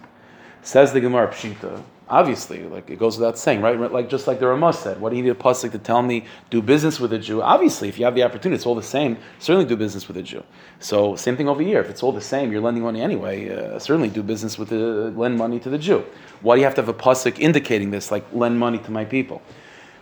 [0.62, 1.84] Says the Gemara Pshita.
[2.10, 3.78] Obviously, like it goes without saying, right?
[3.92, 6.26] Like just like the Ramah said, what do you need a pasuk to tell me
[6.50, 7.42] do business with a Jew?
[7.42, 9.18] Obviously, if you have the opportunity, it's all the same.
[9.40, 10.44] Certainly, do business with a Jew.
[10.80, 11.82] So same thing over here.
[11.82, 13.50] If it's all the same, you're lending money anyway.
[13.50, 16.06] Uh, certainly, do business with the lend money to the Jew.
[16.42, 19.04] Why do you have to have a pasuk indicating this, like lend money to my
[19.04, 19.42] people?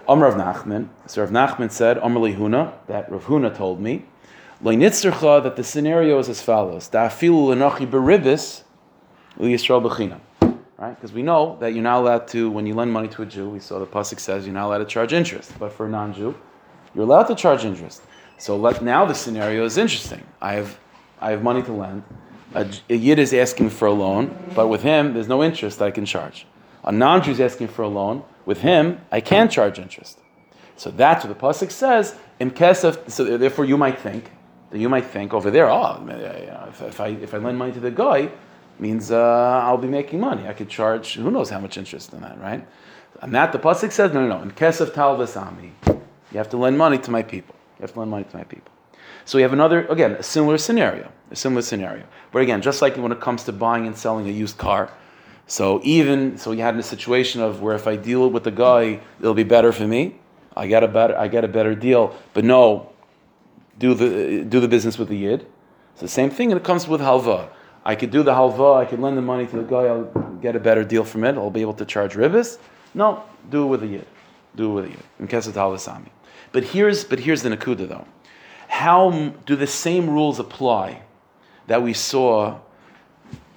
[0.08, 0.90] Amr of Nachman.
[1.08, 4.06] So Rav Nachman said, Amr Lehuna, that Rav Huna told me,
[4.62, 8.64] that the scenario is as follows: Da'afilu lenachi beribis
[9.40, 10.20] Yisrael b'chinam.
[10.78, 10.94] Right?
[10.94, 13.50] Because we know that you're not allowed to, when you lend money to a Jew,
[13.50, 15.54] we saw the pasuk says you're not allowed to charge interest.
[15.58, 16.36] But for a non-Jew,
[16.94, 18.02] you're allowed to charge interest.
[18.38, 20.24] So let, now the scenario is interesting.
[20.42, 20.78] I have,
[21.22, 22.04] I have money to lend.
[22.54, 26.06] A Yid is asking for a loan, but with him, there's no interest I can
[26.06, 26.46] charge.
[26.84, 28.24] A non-Jew is asking for a loan.
[28.46, 30.20] With him, I can charge interest.
[30.78, 32.16] So that's what the pasuk says.
[32.40, 34.30] In kesef, so therefore you might think
[34.72, 36.06] that you might think over there, oh,
[36.88, 38.30] if I if I lend money to the guy,
[38.80, 40.48] means uh, I'll be making money.
[40.48, 42.66] I could charge who knows how much interest in that, right?
[43.22, 44.42] And that the pasuk says, no, no, no.
[44.44, 47.56] In kesef talvasami, you have to lend money to my people.
[47.78, 48.72] You have to lend money to my people.
[49.24, 52.04] So we have another, again, a similar scenario, a similar scenario.
[52.32, 54.92] But again, just like when it comes to buying and selling a used car,
[55.48, 59.00] so even so, you had a situation of where if I deal with the guy,
[59.20, 60.16] it'll be better for me.
[60.56, 62.16] I get a better, I get a better deal.
[62.34, 62.92] But no,
[63.78, 65.46] do the do the business with the yid.
[65.92, 67.50] It's the same thing, and it comes with halva.
[67.86, 68.78] I could do the halva.
[68.78, 69.86] I could lend the money to the guy.
[69.86, 70.06] I'll
[70.42, 71.36] get a better deal from it.
[71.36, 72.58] I'll be able to charge ribis.
[72.94, 74.08] No, do it with the yid.
[74.56, 75.04] Do it with the yid.
[75.20, 76.10] In case of halvasami.
[76.52, 78.08] But here's but here's the nakuda though.
[78.68, 81.04] How do the same rules apply
[81.68, 82.60] that we saw?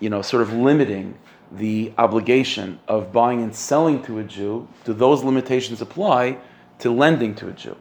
[0.01, 1.19] You know, sort of limiting
[1.51, 4.69] the obligation of buying and selling to a Jew.
[4.85, 6.39] Do those limitations apply
[6.81, 7.77] to lending to a Jew?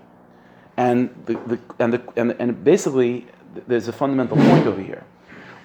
[0.78, 3.28] And the, the and the and, and basically
[3.68, 5.04] there's a fundamental point over here.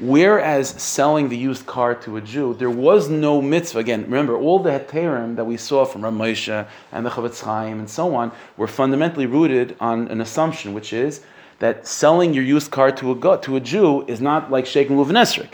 [0.03, 3.79] Whereas selling the used car to a Jew, there was no mitzvah.
[3.79, 7.79] Again, remember all the heterim that we saw from Rav Moshe and the Chafetz Chaim
[7.79, 11.21] and so on were fundamentally rooted on an assumption, which is
[11.61, 15.11] that selling your used car to a to a Jew is not like shaking luv
[15.11, 15.51] nesrik.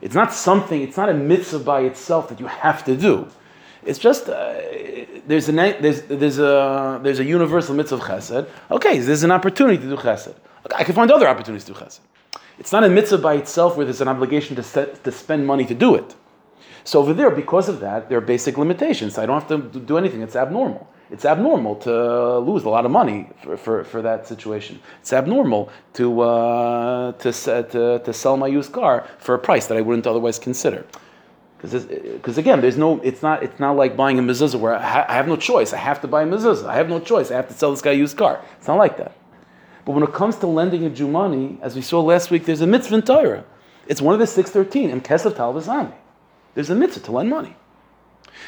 [0.00, 0.82] It's not something.
[0.82, 3.28] It's not a mitzvah by itself that you have to do.
[3.84, 4.54] It's just uh,
[5.28, 8.48] there's a there's there's a there's a universal mitzvah of chesed.
[8.68, 10.34] Okay, there's an opportunity to do chesed.
[10.66, 12.00] Okay, I can find other opportunities to do chesed.
[12.62, 15.64] It's not a mitzvah by itself where there's an obligation to set, to spend money
[15.64, 16.14] to do it.
[16.84, 19.18] So over there, because of that, there are basic limitations.
[19.18, 20.22] I don't have to do anything.
[20.22, 20.88] It's abnormal.
[21.10, 24.78] It's abnormal to lose a lot of money for, for, for that situation.
[25.00, 29.76] It's abnormal to, uh, to, to, to sell my used car for a price that
[29.76, 30.86] I wouldn't otherwise consider.
[31.60, 35.06] Because again, there's no, it's not, it's not like buying a mezuzah where I, ha-
[35.08, 35.72] I have no choice.
[35.72, 36.66] I have to buy a mezuzah.
[36.66, 37.32] I have no choice.
[37.32, 38.40] I have to sell this guy a used car.
[38.58, 39.16] It's not like that.
[39.84, 42.60] But when it comes to lending a Jew money, as we saw last week, there's
[42.60, 43.44] a mitzvah in Torah.
[43.86, 45.94] It's one of the 613 in Kesef Talvazami.
[46.54, 47.56] There's a mitzvah to lend money.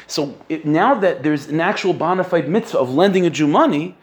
[0.07, 3.97] So it, now that there's an actual bona fide mitzvah of lending a Jew money,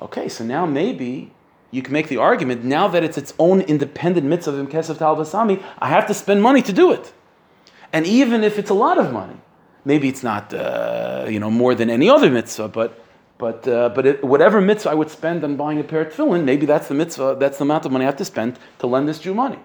[0.00, 1.32] okay, so now maybe
[1.70, 5.62] you can make the argument now that it's its own independent mitzvah of Kesef Talvasami,
[5.78, 7.12] I have to spend money to do it.
[7.92, 9.36] And even if it's a lot of money,
[9.84, 13.02] maybe it's not uh, you know more than any other mitzvah, but
[13.38, 16.44] But, uh, but it, whatever mitzvah I would spend on buying a pair of tefillin,
[16.44, 19.08] maybe that's the mitzvah, that's the amount of money I have to spend to lend
[19.08, 19.60] this Jew money.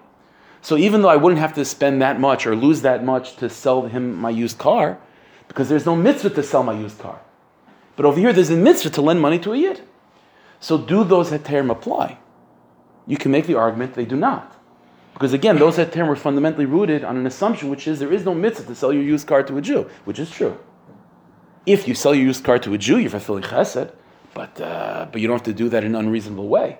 [0.62, 3.50] So even though I wouldn't have to spend that much or lose that much to
[3.50, 4.98] sell him my used car,
[5.48, 7.20] because there's no mitzvah to sell my used car.
[7.96, 9.82] But over here, there's a mitzvah to lend money to a yid.
[10.60, 12.18] So do those heterim apply?
[13.06, 14.56] You can make the argument they do not.
[15.12, 18.34] Because again, those heterim were fundamentally rooted on an assumption, which is there is no
[18.34, 20.58] mitzvah to sell your used car to a Jew, which is true.
[21.66, 23.92] If you sell your used car to a Jew, you're fulfilling chesed,
[24.34, 26.78] but, uh, but you don't have to do that in an unreasonable way.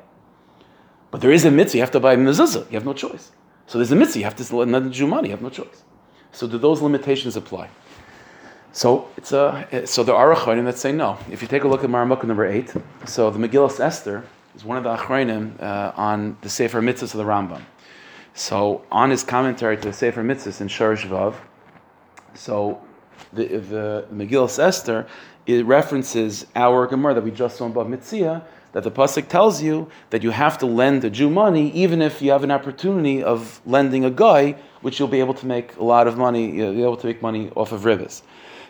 [1.11, 3.31] But there is a mitzvah, you have to buy a mezuzah, you have no choice.
[3.67, 5.85] So there's a mitzvah, you have to lend the Jew money, you have no choice.
[6.33, 7.71] So do those limitations apply?
[8.73, 11.17] So it's a, so there are achronim that say no.
[11.31, 12.75] If you take a look at Maramukah number eight,
[13.07, 14.25] so the Megillah Esther
[14.57, 17.63] is one of the achronim uh, on the Sefer Mitzvahs of the Rambam.
[18.35, 21.37] So on his commentary to the Sefer Mitzvahs in Shor Shvav,
[22.35, 22.83] so
[23.35, 25.07] the, the, Megillah Esther,
[25.47, 28.43] it references our Gemara that we just saw Bava Metzia,
[28.73, 32.21] that the pasuk tells you that you have to lend a Jew money, even if
[32.21, 35.85] you have an opportunity of lending a guy, which you'll be able to make a
[35.85, 38.23] lot of money, you'll be able to make money off of ribbis.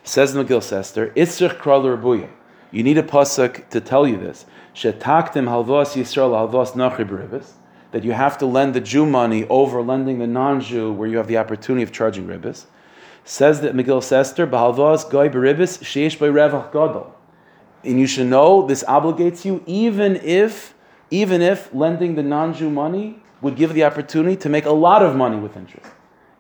[0.03, 2.29] Says the Megillah Esther, Itzrich Kral Rabuya.
[2.71, 4.47] You need a pasuk to tell you this.
[4.75, 7.47] Halvos Yisrael halvos nachri.
[7.93, 11.29] That you have to lend the Jew money over lending the non-Jew, where you have
[11.29, 12.67] the opportunity of charging ribbis.
[13.25, 17.15] Says that Megillah Esther, Bahalvos goy beribis sheish by revach gadol.
[17.83, 20.75] And you should know this obligates you, even if,
[21.11, 25.17] even if lending the non-Jew money would give the opportunity to make a lot of
[25.17, 25.91] money with interest.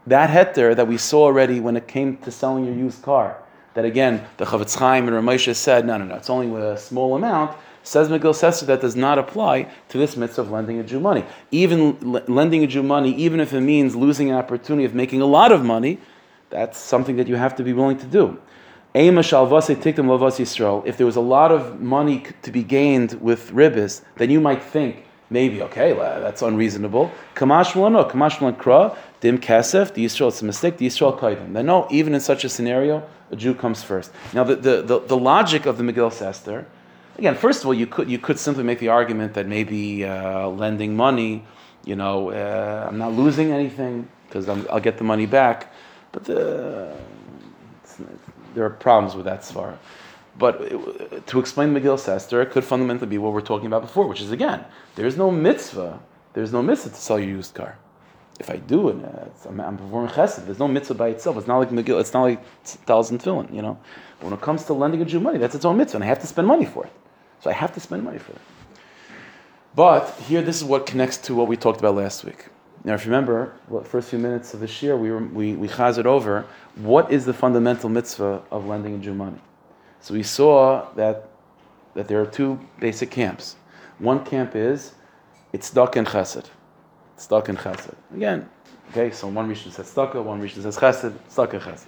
[0.07, 3.43] That heter that we saw already when it came to selling your used car,
[3.75, 6.77] that again, the Chafetz Chaim and Ramesha said, no, no, no, it's only with a
[6.77, 7.57] small amount.
[7.83, 11.25] Says Megillah Esther that does not apply to this mitzvah of lending a Jew money.
[11.51, 15.21] Even l- lending a Jew money, even if it means losing an opportunity of making
[15.21, 15.99] a lot of money,
[16.51, 18.39] that's something that you have to be willing to do.
[18.95, 19.27] If
[20.97, 25.05] there was a lot of money to be gained with ribbis, then you might think,
[25.31, 27.11] maybe, okay, that's unreasonable.
[27.41, 28.09] No,
[29.21, 31.55] dim kasef, the Yisrael, it's a mistake, the Yisrael kaidim.
[31.55, 33.03] Then no, even in such a scenario,
[33.33, 34.13] a Jew comes first.
[34.33, 36.67] Now, the, the, the, the logic of the Megillah Esther,
[37.19, 40.47] again, first of all, you could, you could simply make the argument that maybe uh,
[40.49, 41.45] lending money,
[41.85, 45.73] you know, uh, I'm not losing anything because I'll get the money back.
[46.15, 46.95] But the,
[48.55, 49.77] there are problems with that svara.
[50.39, 54.07] But it, to explain Megillah Esther, it could fundamentally be what we're talking about before,
[54.07, 55.99] which is again, there's no mitzvah,
[56.33, 57.77] there's no mitzvah to sell your used car.
[58.39, 58.97] If I do it,
[59.49, 60.45] I'm, I'm, performing chesed.
[60.45, 61.37] There's no mitzvah by itself.
[61.37, 63.77] It's not like Megillah, it's not like thousand tefillin, you know.
[64.21, 66.07] But when it comes to lending a Jew money, that's its own mitzvah, and I
[66.07, 66.93] have to spend money for it.
[67.41, 68.41] So I have to spend money for it.
[69.75, 72.47] But here, this is what connects to what we talked about last week.
[72.85, 76.05] Now, if you remember, the first few minutes of this year, we, we, we chazed
[76.05, 76.45] over
[76.77, 79.41] what is the fundamental mitzvah of lending a Jew money.
[80.01, 81.31] So we saw that,
[81.95, 83.57] that there are two basic camps.
[83.99, 84.93] One camp is
[85.55, 86.45] it's stuck in chesed.
[87.15, 87.95] It's stuck in chesed.
[88.15, 88.51] Again,
[88.91, 91.05] okay, so one Rishon says stuck, one Rishon says chesed,
[91.55, 91.87] in chesed.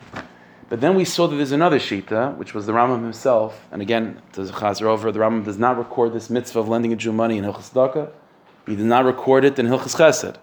[0.71, 4.23] But then we saw that there's another shita, which was the Rambam himself, and again,
[4.33, 7.37] to chazer over, the Rambam does not record this mitzvah of lending a Jew money
[7.37, 8.11] in Hilchas.
[8.67, 10.37] He did not record it in Hilchas Chesed.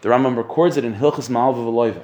[0.00, 2.02] The Rambam records it in Hilchas Malva V'loive.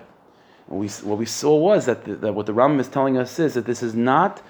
[0.70, 3.38] And we, what we saw was that, the, that what the Rambam is telling us
[3.38, 4.42] is that this is not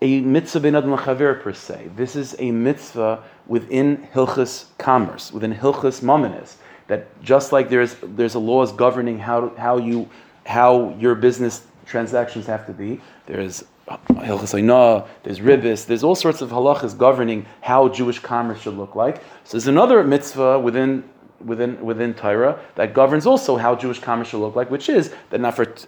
[0.00, 1.90] a mitzvah ben adam chaver per se.
[1.96, 6.56] This is a mitzvah within Hilchas commerce, within Hilchas mamanis.
[6.86, 10.08] That just like there's there's a laws governing how how you
[10.46, 13.00] how your business transactions have to be.
[13.26, 18.76] There's Hilchas Ainah, there's Ribbis, there's all sorts of halachas governing how Jewish commerce should
[18.76, 19.16] look like.
[19.44, 21.04] So there's another mitzvah within
[21.44, 25.40] within within Torah that governs also how Jewish commerce should look like, which is that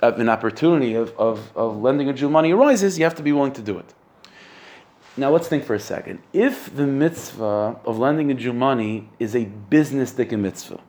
[0.03, 3.33] uh, an opportunity of, of, of lending a Jew money arises, you have to be
[3.33, 3.95] willing to do it.
[5.17, 6.21] Now let's think for a second.
[6.33, 10.81] If the mitzvah of lending a Jew money is a business mitzvah,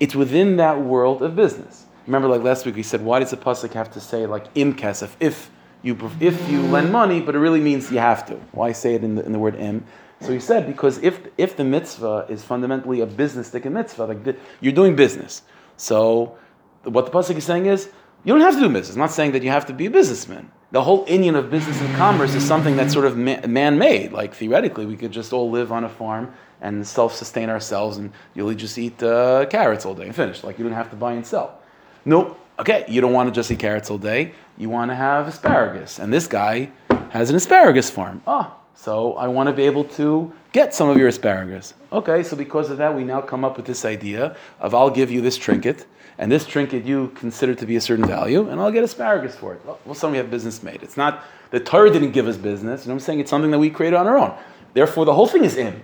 [0.00, 1.84] it's within that world of business.
[2.06, 4.74] Remember, like last week, we said, why does the pasuk have to say like im
[4.74, 5.50] kesef if
[5.82, 8.34] you if you lend money, but it really means you have to?
[8.52, 9.84] Why say it in the, in the word im?
[10.20, 14.36] So he said, because if, if the mitzvah is fundamentally a business a mitzvah, like
[14.60, 15.42] you're doing business.
[15.76, 16.36] So
[16.82, 17.88] what the Pasuk is saying is,
[18.24, 18.88] you don't have to do business.
[18.88, 20.50] It's not saying that you have to be a businessman.
[20.70, 24.12] The whole inyan of business and commerce is something that's sort of man made.
[24.12, 28.12] Like theoretically, we could just all live on a farm and self sustain ourselves and
[28.34, 30.44] you'll just eat uh, carrots all day and finish.
[30.44, 31.60] Like you don't have to buy and sell.
[32.04, 32.38] Nope.
[32.58, 34.32] Okay, you don't want to just eat carrots all day.
[34.58, 36.00] You want to have asparagus.
[36.00, 36.70] And this guy
[37.10, 38.20] has an asparagus farm.
[38.26, 41.74] Ah, So I want to be able to get some of your asparagus.
[41.92, 45.10] Okay, so because of that, we now come up with this idea of I'll give
[45.10, 45.84] you this trinket,
[46.16, 49.54] and this trinket you consider to be a certain value, and I'll get asparagus for
[49.54, 49.62] it.
[49.66, 50.84] Well, suddenly we have business made.
[50.84, 53.18] It's not, the Torah didn't give us business, you know what I'm saying?
[53.18, 54.32] It's something that we created on our own.
[54.74, 55.82] Therefore, the whole thing is in.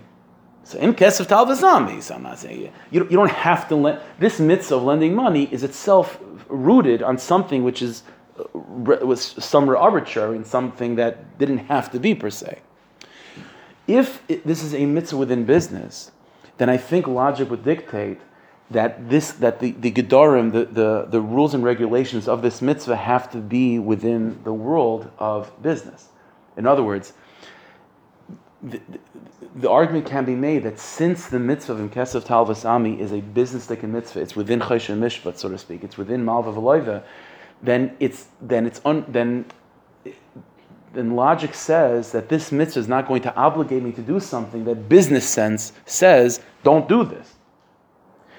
[0.63, 2.01] So im kesef talvazami.
[2.01, 3.99] So I'm not saying you, you don't- have to lend.
[4.19, 6.17] This mitzvah of lending money is itself
[6.47, 8.03] rooted on something which is
[8.39, 8.43] uh,
[9.05, 12.59] was somewhere arbitrary and something that didn't have to be per se.
[13.87, 16.11] If it, this is a mitzvah within business,
[16.57, 18.19] then I think logic would dictate
[18.71, 22.95] that this that the the gedarim, the, the the rules and regulations of this mitzvah
[22.95, 26.09] have to be within the world of business.
[26.57, 27.13] In other words,
[28.63, 28.99] the, the,
[29.55, 33.21] the argument can be made that since the mitzvah of Imkesav Talvas Ami is a
[33.21, 37.03] business like mitzvah, it's within Choshen and Mishpat, so to speak, it's within Malva Veloiva,
[37.61, 39.45] then it's then it's un, then
[40.95, 44.65] then logic says that this mitzvah is not going to obligate me to do something
[44.65, 47.35] that business sense says don't do this.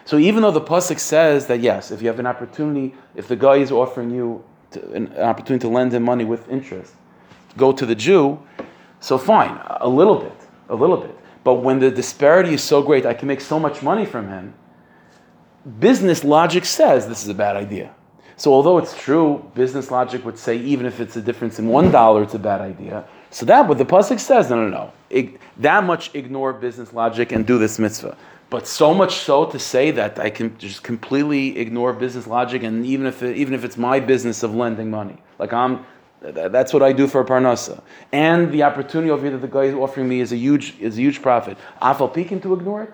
[0.05, 3.37] So even though the pasuk says that yes, if you have an opportunity, if the
[3.37, 6.95] guy is offering you to, an opportunity to lend him money with interest,
[7.57, 8.41] go to the Jew.
[9.01, 10.37] So fine, a little bit,
[10.69, 11.17] a little bit.
[11.45, 14.55] But when the disparity is so great, I can make so much money from him.
[15.79, 17.95] Business logic says this is a bad idea.
[18.37, 21.91] So although it's true, business logic would say even if it's a difference in one
[21.91, 23.05] dollar, it's a bad idea.
[23.31, 25.39] So that what the pasuk says, no, no, no.
[25.59, 28.17] That much ignore business logic and do this mitzvah.
[28.49, 32.87] But so much so to say that I can just completely ignore business logic, and
[32.87, 35.85] even if it, even if it's my business of lending money, like I'm,
[36.23, 37.83] th- that's what I do for a parnasa,
[38.13, 40.97] and the opportunity over here that the guy is offering me is a huge is
[40.97, 41.59] a huge profit.
[41.83, 42.93] Afal pekin to ignore it.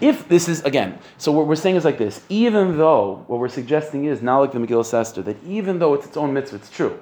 [0.00, 3.48] If this is again, so what we're saying is like this: even though what we're
[3.48, 6.70] suggesting is not like the Megillah Esther, that even though it's its own mitzvah, it's
[6.70, 6.98] true,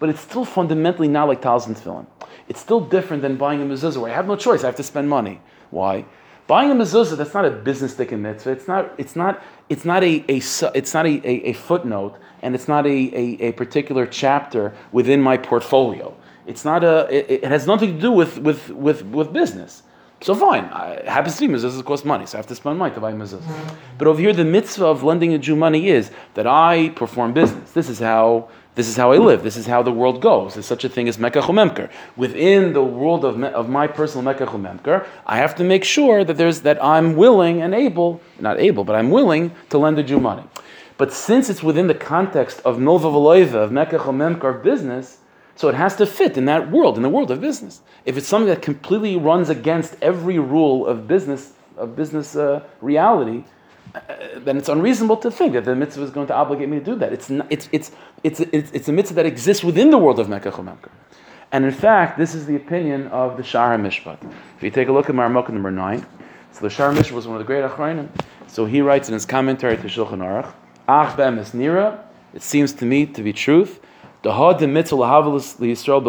[0.00, 2.06] but it's still fundamentally not like and Tefillin.
[2.48, 4.82] It's still different than buying a mezuzah where I have no choice; I have to
[4.82, 5.40] spend money.
[5.70, 6.04] Why?
[6.48, 8.50] Buying a mezuzah that's not a business in mitzvah.
[8.50, 8.92] It's not.
[8.98, 9.42] It's not.
[9.68, 10.36] It's not a, a
[10.74, 15.22] It's not a, a, a footnote, and it's not a, a, a particular chapter within
[15.22, 16.16] my portfolio.
[16.46, 17.06] It's not a.
[17.08, 19.84] It, it has nothing to do with with with, with business.
[20.22, 22.94] So fine, I- happens to be mezuzahs cost money, so I have to spend money
[22.94, 23.42] to buy mezuzahs.
[23.98, 27.72] But over here, the mitzvah of lending a Jew money is that I perform business.
[27.72, 29.42] This is how this is how I live.
[29.42, 30.54] This is how the world goes.
[30.54, 31.90] There's such a thing as mekach umemker.
[32.16, 36.24] Within the world of, me, of my personal mekach umemker, I have to make sure
[36.24, 40.02] that there's that I'm willing and able, not able, but I'm willing to lend a
[40.02, 40.44] Jew money.
[40.96, 45.18] But since it's within the context of milva v'loiva, of mekach umemker, of business,
[45.54, 47.80] so it has to fit in that world, in the world of business.
[48.04, 53.44] If it's something that completely runs against every rule of business, of business uh, reality,
[53.94, 54.00] uh,
[54.38, 56.94] then it's unreasonable to think that the mitzvah is going to obligate me to do
[56.96, 57.12] that.
[57.12, 57.90] It's, not, it's, it's,
[58.22, 60.90] it's, it's, it's a mitzvah that exists within the world of Mekach Memker.
[61.52, 64.18] And in fact, this is the opinion of the Shaar Mishpat.
[64.56, 66.06] If you take a look at Marmukah number 9,
[66.52, 68.08] so the Shaar Mishpat was one of the great Achronim.
[68.46, 70.52] So he writes in his commentary to Shulchan Aruch,
[70.88, 72.00] Ach be'emes nira,
[72.32, 73.80] it seems to me to be truth,
[74.22, 76.02] Dahad de mitzvah liyisrael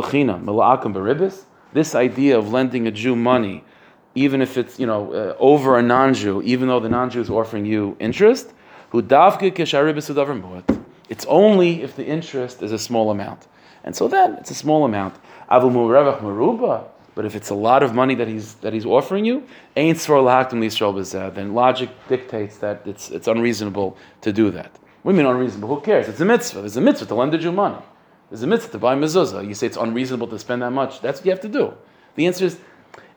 [1.73, 3.63] this idea of lending a Jew money,
[4.13, 7.65] even if it's you know uh, over a non-Jew, even though the non-Jew is offering
[7.65, 8.53] you interest,
[8.91, 9.51] who davke.
[11.09, 13.47] It's only if the interest is a small amount,
[13.83, 15.15] and so then it's a small amount.
[15.49, 16.83] Meruba.
[17.15, 19.43] But if it's a lot of money that he's that he's offering you,
[19.75, 24.77] ain't then logic dictates that it's it's unreasonable to do that.
[25.03, 25.75] We mean unreasonable.
[25.75, 26.07] Who cares?
[26.07, 26.63] It's a mitzvah.
[26.63, 27.83] It's a mitzvah to lend a Jew money.
[28.33, 29.47] There's a mitzvah to buy mezuzah.
[29.47, 31.01] You say it's unreasonable to spend that much.
[31.01, 31.75] That's what you have to do.
[32.15, 32.57] The answer is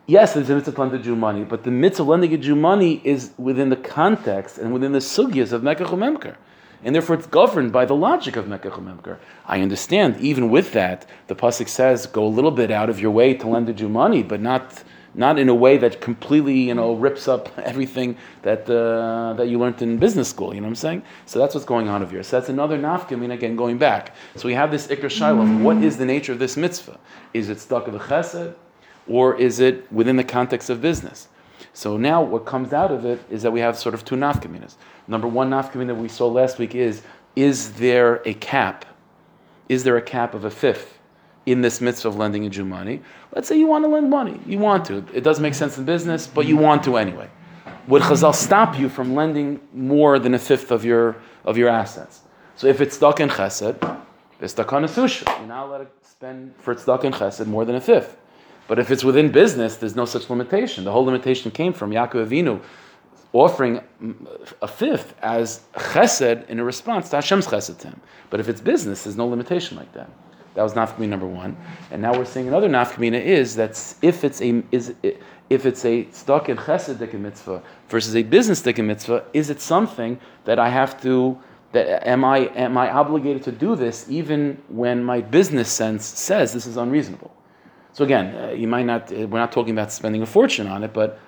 [0.06, 2.36] yes, there's a mitzvah to lend a Jew money, but the mitzvah of lending a
[2.36, 6.36] Jew money is within the context and within the sugyas of Mekach Memker.
[6.84, 9.16] And therefore, it's governed by the logic of Mekach Memker.
[9.46, 13.10] I understand, even with that, the Pasuk says, go a little bit out of your
[13.10, 14.84] way to lend a Jew money, but not
[15.16, 19.58] not in a way that completely, you know, rips up everything that uh, that you
[19.58, 20.54] learned in business school.
[20.54, 21.02] You know what I'm saying?
[21.24, 22.22] So that's what's going on over here.
[22.22, 24.14] So that's another nafkamin again going back.
[24.36, 25.46] So we have this ikr shiloh.
[25.58, 26.98] What is the nature of this mitzvah?
[27.32, 28.54] Is it stuck of the chesed,
[29.08, 31.28] or is it within the context of business?
[31.72, 34.76] So now what comes out of it is that we have sort of two nafkaminas.
[35.08, 37.02] Number one nafkamin that we saw last week is:
[37.34, 38.84] is there a cap?
[39.68, 40.95] Is there a cap of a fifth?
[41.46, 43.00] In this mitzvah of lending a Jew money.
[43.34, 44.40] Let's say you want to lend money.
[44.46, 45.04] You want to.
[45.14, 47.30] It doesn't make sense in business, but you want to anyway.
[47.86, 52.22] Would Chazal stop you from lending more than a fifth of your, of your assets?
[52.56, 54.00] So if it's stuck in chesed,
[54.40, 55.26] it's stuck on a susha.
[55.38, 58.16] You're not allowed to spend for stuck in chesed more than a fifth.
[58.66, 60.82] But if it's within business, there's no such limitation.
[60.82, 62.60] The whole limitation came from Yaakov Avinu
[63.32, 63.80] offering
[64.62, 68.00] a fifth as chesed in a response to Hashem's chesed to him.
[68.30, 70.10] But if it's business, there's no limitation like that.
[70.56, 71.54] That was nafkamina number one.
[71.90, 74.94] And now we're seeing another nafkamina is that if it's a is
[75.50, 80.58] if it's a stock in chesed mitzvah versus a business mitzvah, is it something that
[80.58, 81.38] I have to
[81.72, 86.54] that am I am I obligated to do this even when my business sense says
[86.54, 87.30] this is unreasonable?
[87.92, 89.12] So again, uh, you might not.
[89.12, 91.18] Uh, we're not talking about spending a fortune on it, but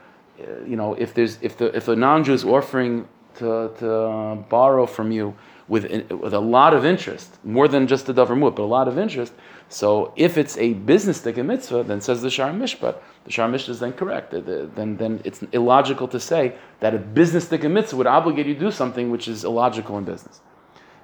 [0.41, 4.87] uh, you know, if there's if the if a non-Jew is offering to to borrow
[4.87, 5.35] from you
[5.69, 8.89] with with a lot of interest, more than just the davar mut, but a lot
[8.89, 9.33] of interest.
[9.69, 13.69] So if it's a business tikkun mitzvah, then says the Shaar Mishpat, the Shaar Mishpat
[13.69, 14.31] is then correct.
[14.33, 18.61] Then then it's illogical to say that a business tikkun mitzvah would obligate you to
[18.61, 20.41] do something which is illogical in business.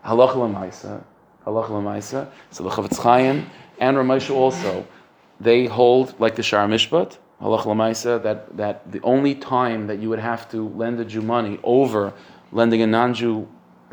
[0.05, 1.05] Halach lemaisa,
[1.47, 2.31] halach lemaisa.
[2.51, 4.87] So the Chafetz Chaim and Ramesha also
[5.41, 7.19] they hold like the Shaar Mishpat.
[7.43, 11.21] Halach lemaisa that that the only time that you would have to lend a Jew
[11.21, 12.15] money over
[12.51, 13.49] lending a non-Jew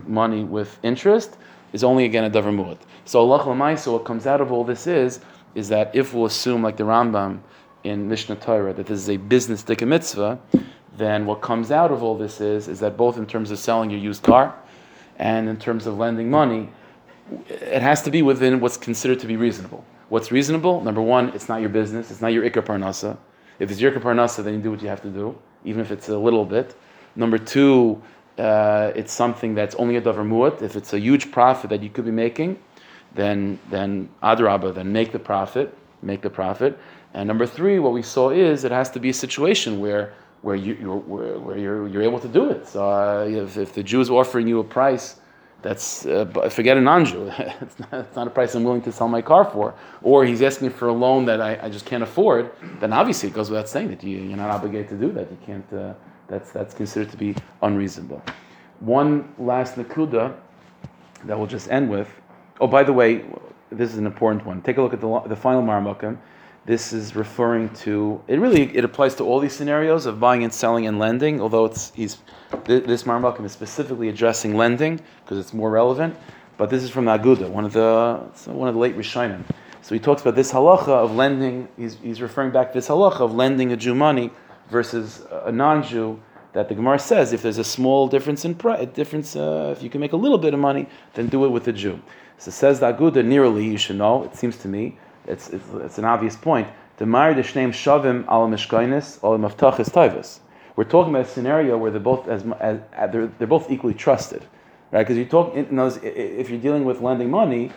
[0.07, 1.37] money with interest
[1.73, 2.77] is only again a davar mu'at.
[3.05, 5.19] So Allah l'maisa, what comes out of all this is,
[5.55, 7.39] is that if we'll assume like the Rambam
[7.83, 10.39] in Mishneh Torah that this is a business tikkun mitzvah,
[10.97, 13.89] then what comes out of all this is, is that both in terms of selling
[13.89, 14.55] your used car
[15.17, 16.69] and in terms of lending money,
[17.49, 19.83] it has to be within what's considered to be reasonable.
[20.09, 20.81] What's reasonable?
[20.81, 23.17] Number one, it's not your business, it's not your ikar parnasa.
[23.59, 25.91] If it's your ikar parnasa, then you do what you have to do, even if
[25.91, 26.75] it's a little bit.
[27.15, 28.01] Number two,
[28.37, 30.61] uh, it's something that's only a davar muat.
[30.61, 32.59] If it's a huge profit that you could be making,
[33.13, 36.77] then then adrabah, then make the profit, make the profit.
[37.13, 40.55] And number three, what we saw is it has to be a situation where where
[40.55, 42.67] you you're, where, where you're, you're able to do it.
[42.67, 45.17] So uh, if, if the Jew is offering you a price
[45.61, 47.31] that's uh, forget a non-Jew.
[47.37, 49.75] it's, not, it's not a price I'm willing to sell my car for.
[50.01, 52.51] Or he's asking for a loan that I, I just can't afford.
[52.79, 55.29] Then obviously it goes without saying that you, you're not obligated to do that.
[55.29, 55.95] You can't.
[56.31, 58.21] That's, that's considered to be unreasonable.
[58.79, 60.33] One last nakuda
[61.25, 62.09] that we'll just end with.
[62.61, 63.25] Oh, by the way,
[63.69, 64.61] this is an important one.
[64.61, 66.17] Take a look at the, the final marmukam.
[66.65, 68.39] This is referring to it.
[68.39, 71.41] Really, it applies to all these scenarios of buying and selling and lending.
[71.41, 72.19] Although it's he's
[72.65, 76.15] this marmukam is specifically addressing lending because it's more relevant.
[76.57, 79.43] But this is from Aguda, one of the one of the late Rishonim.
[79.81, 81.67] So he talks about this halacha of lending.
[81.75, 84.29] He's, he's referring back to this halacha of lending a Jew money
[84.71, 86.19] versus a non-Jew
[86.53, 89.89] that the Gemara says if there's a small difference in price, difference, uh, if you
[89.89, 92.01] can make a little bit of money, then do it with a Jew.
[92.37, 94.97] So says the Aguda nearly, you should know, it seems to me,
[95.27, 96.67] it's, it's, it's an obvious point.
[96.97, 100.39] The Shneim Shavim al Mishkainis.
[100.75, 103.93] We're talking about a scenario where they're both as, as, as they're, they're both equally
[103.93, 104.43] trusted,
[104.91, 105.01] right?
[105.01, 107.71] Because you talk, in those, if you're dealing with lending money,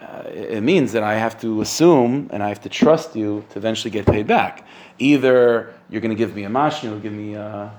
[0.00, 3.58] uh, it means that I have to assume and I have to trust you to
[3.58, 4.66] eventually get paid back.
[4.98, 7.72] Either you're going to give me a mashni, you'll give me a,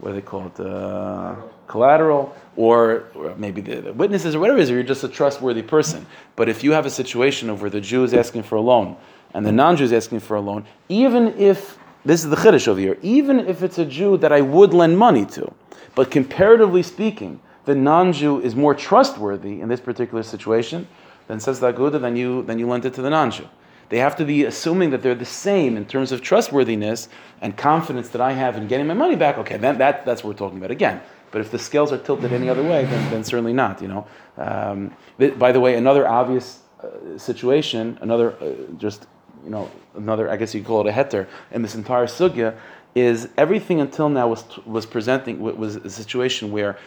[0.00, 1.36] what do they call it, uh,
[1.66, 5.08] collateral, or, or maybe the, the, witnesses or whatever it is, or you're just a
[5.08, 6.06] trustworthy person.
[6.36, 8.96] But if you have a situation of where the Jew is asking for a loan
[9.34, 12.80] and the non-Jew is asking for a loan, even if this is the chiddush over
[12.80, 15.52] here, even if it's a Jew that I would lend money to,
[15.94, 20.86] but comparatively speaking, the non-Jew is more trustworthy in this particular situation,
[21.28, 23.48] then says the Aguda, then you then you lend it to the non-Jew.
[23.88, 27.08] They have to be assuming that they're the same in terms of trustworthiness
[27.40, 29.38] and confidence that I have in getting my money back.
[29.38, 31.00] Okay, then that, that's what we're talking about again.
[31.30, 33.80] But if the scales are tilted any other way, then, then certainly not.
[33.82, 34.06] You know.
[34.36, 34.96] Um,
[35.38, 39.06] by the way, another obvious uh, situation, another uh, just
[39.44, 42.56] you know another I guess you call it a heter in this entire sugya
[42.94, 46.78] is everything until now was was presenting was a situation where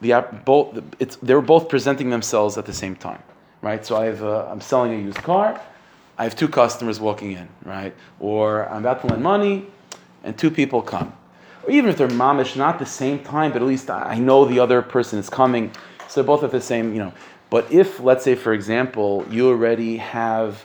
[0.00, 3.22] the both it's they were both presenting themselves at the same time,
[3.64, 3.84] right?
[3.84, 5.60] So I have a, I'm selling a used car
[6.16, 7.94] I have two customers walking in, right?
[8.20, 9.66] Or I'm about to lend money
[10.22, 11.12] and two people come.
[11.64, 14.60] Or even if they're mamish, not the same time, but at least I know the
[14.60, 15.72] other person is coming.
[16.08, 17.12] So they're both at the same, you know.
[17.50, 20.64] But if, let's say, for example, you already have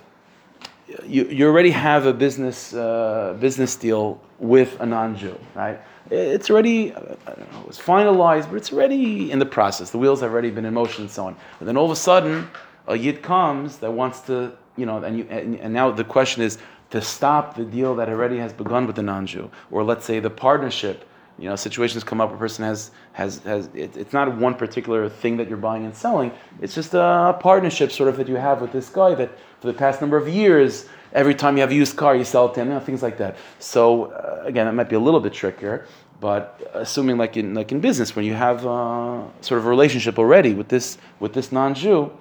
[1.06, 5.80] you, you already have a business uh, business deal with a non-Jew, right?
[6.10, 9.92] It's already I don't know, it's finalized, but it's already in the process.
[9.92, 11.36] The wheels have already been in motion and so on.
[11.60, 12.50] But then all of a sudden,
[12.90, 16.42] a yid comes that wants to you know, and, you, and, and now the question
[16.42, 16.58] is
[16.92, 20.30] to stop the deal that already has begun with the non-Jew, or let's say the
[20.30, 21.06] partnership.
[21.38, 22.34] You know, situations come up.
[22.34, 23.70] A person has has has.
[23.74, 26.34] It, it's not one particular thing that you're buying and selling.
[26.62, 29.32] It's just a partnership, sort of, that you have with this guy that
[29.62, 32.50] for the past number of years, every time you have a used car, you sell
[32.50, 32.68] it to him.
[32.68, 33.38] You know, things like that.
[33.60, 35.86] So uh, again, that might be a little bit trickier.
[36.20, 40.20] But assuming, like in like in business, when you have uh, sort of a relationship
[40.20, 42.12] already with this with this non-Jew,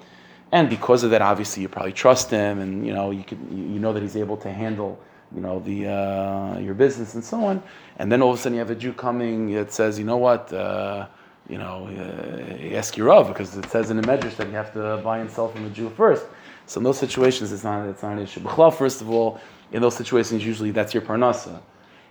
[0.52, 3.92] and because of that, obviously, you probably trust him, and you know you you know
[3.92, 4.98] that he's able to handle
[5.34, 7.62] you know the uh, your business and so on.
[7.98, 10.16] And then all of a sudden, you have a Jew coming that says, you know
[10.16, 11.06] what, uh,
[11.48, 14.72] you know, uh, ask your Rav because it says in the Medrash that you have
[14.74, 16.24] to buy and sell from a Jew first.
[16.66, 18.40] So in those situations, it's not it's not an issue.
[18.40, 19.40] B'chlal, first of all,
[19.72, 21.60] in those situations, usually that's your parnasa,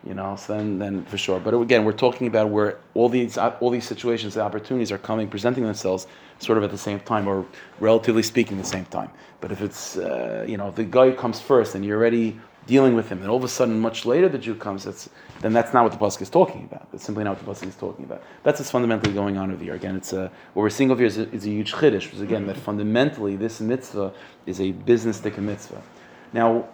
[0.07, 0.35] you know.
[0.35, 1.39] So then, then for sure.
[1.39, 5.27] But again, we're talking about where all these all these situations, the opportunities are coming,
[5.27, 6.07] presenting themselves,
[6.39, 7.45] sort of at the same time, or
[7.79, 9.09] relatively speaking, the same time.
[9.41, 13.09] But if it's uh, you know the guy comes first, and you're already dealing with
[13.09, 14.83] him, and all of a sudden, much later, the Jew comes.
[14.83, 15.09] That's
[15.41, 16.91] then that's not what the pasuk is talking about.
[16.91, 18.23] That's simply not what the pasuk is talking about.
[18.43, 19.75] That's what's fundamentally going on over here.
[19.75, 22.05] Again, it's a, what we're seeing over here is a, is a huge chiddush.
[22.05, 24.13] Because again, that fundamentally this mitzvah
[24.45, 25.81] is a business mitzvah.
[26.33, 26.67] Now,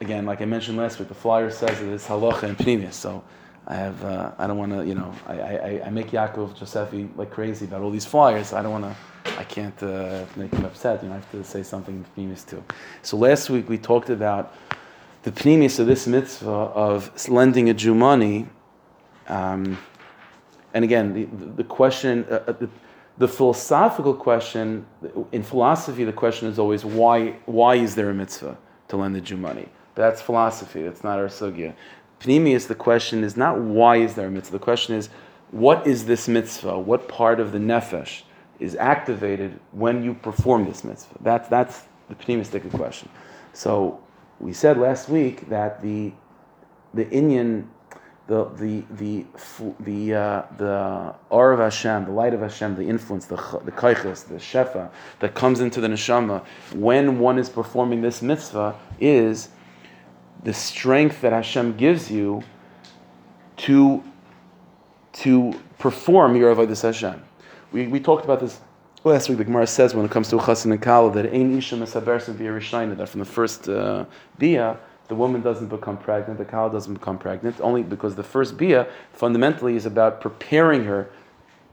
[0.00, 2.94] again, like I mentioned last week, the flyer says that it's halacha and pneumius.
[2.94, 3.22] So
[3.66, 7.14] I have, uh, I don't want to, you know, I, I, I make Yaakov Josefi
[7.16, 8.54] like crazy about all these flyers.
[8.54, 8.96] I don't want to.
[9.38, 11.02] I can't uh, make him upset.
[11.02, 12.64] You know, I have to say something pneumius too.
[13.02, 14.54] So last week we talked about
[15.22, 18.48] the pneumius of this mitzvah of lending a Jew money.
[19.28, 19.76] Um,
[20.72, 21.24] and again, the,
[21.56, 22.70] the question, uh, uh, the,
[23.18, 24.86] the, philosophical question,
[25.30, 28.56] in philosophy, the question is always why, why is there a mitzvah
[28.88, 29.68] to lend a Jew money?
[29.94, 31.74] That's philosophy, that's not our sugya.
[32.20, 35.08] Pneumius, the question is not why is there a mitzvah, the question is
[35.50, 36.78] what is this mitzvah?
[36.78, 38.22] What part of the nefesh
[38.60, 41.18] is activated when you perform this mitzvah?
[41.20, 43.08] That's, that's the pneumistic question.
[43.52, 44.00] So
[44.38, 46.12] we said last week that the
[46.92, 47.66] the Inyan,
[48.26, 49.24] the the the
[49.80, 54.26] the uh, the aura of Hashem, the light of Hashem, the influence, the the kaiches,
[54.26, 59.48] the shefa that comes into the neshama when one is performing this mitzvah is
[60.42, 62.42] the strength that Hashem gives you
[63.58, 64.02] to
[65.12, 67.22] to perform your avodas Hashem.
[67.72, 68.60] We, we talked about this
[69.04, 69.38] last week.
[69.38, 72.96] The Gemara says when it comes to chassan and kala that ein isha mesabersim b'yerishayna
[72.96, 74.04] that from the first uh,
[74.38, 74.78] bia
[75.08, 78.86] the woman doesn't become pregnant, the kala doesn't become pregnant, only because the first bia
[79.12, 81.10] fundamentally is about preparing her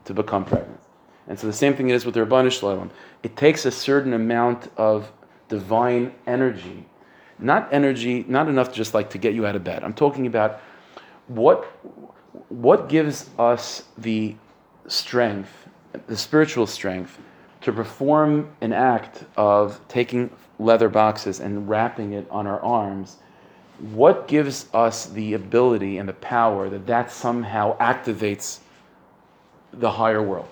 [0.06, 0.80] to become pregnant.
[1.28, 2.90] And so the same thing it is with the Rabbanu Shalom.
[3.22, 5.12] It takes a certain amount of
[5.50, 6.88] divine energy,
[7.40, 9.84] not energy, not enough just like to get you out of bed.
[9.84, 10.62] I'm talking about
[11.28, 11.66] what
[12.50, 14.36] what gives us the
[14.88, 15.68] strength,
[16.08, 17.20] the spiritual strength,
[17.62, 20.30] to perform an act of taking
[20.60, 23.18] leather boxes and wrapping it on our arms.
[23.80, 28.60] What gives us the ability and the power that that somehow activates
[29.74, 30.48] the higher world?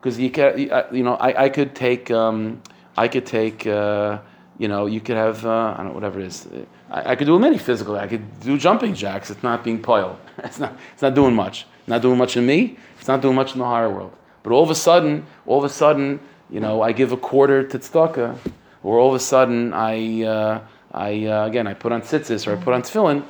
[0.00, 2.62] Because you uh, you know, I, I could take, um,
[2.96, 3.66] I could take.
[3.66, 4.18] Uh,
[4.58, 6.48] you know, you could have, uh, I don't know, whatever it is.
[6.90, 7.96] I, I, could do many physical.
[7.96, 9.30] I could do jumping jacks.
[9.30, 10.18] It's not being poiled.
[10.44, 11.66] It's not, it's not doing much.
[11.86, 12.76] Not doing much in me.
[12.98, 14.12] It's not doing much in the higher world.
[14.42, 17.66] But all of a sudden, all of a sudden, you know, I give a quarter
[17.66, 18.38] to tzedakah,
[18.82, 20.60] or all of a sudden, I, uh,
[20.92, 23.24] I uh, again, I put on tzitzis or I put on tefillin.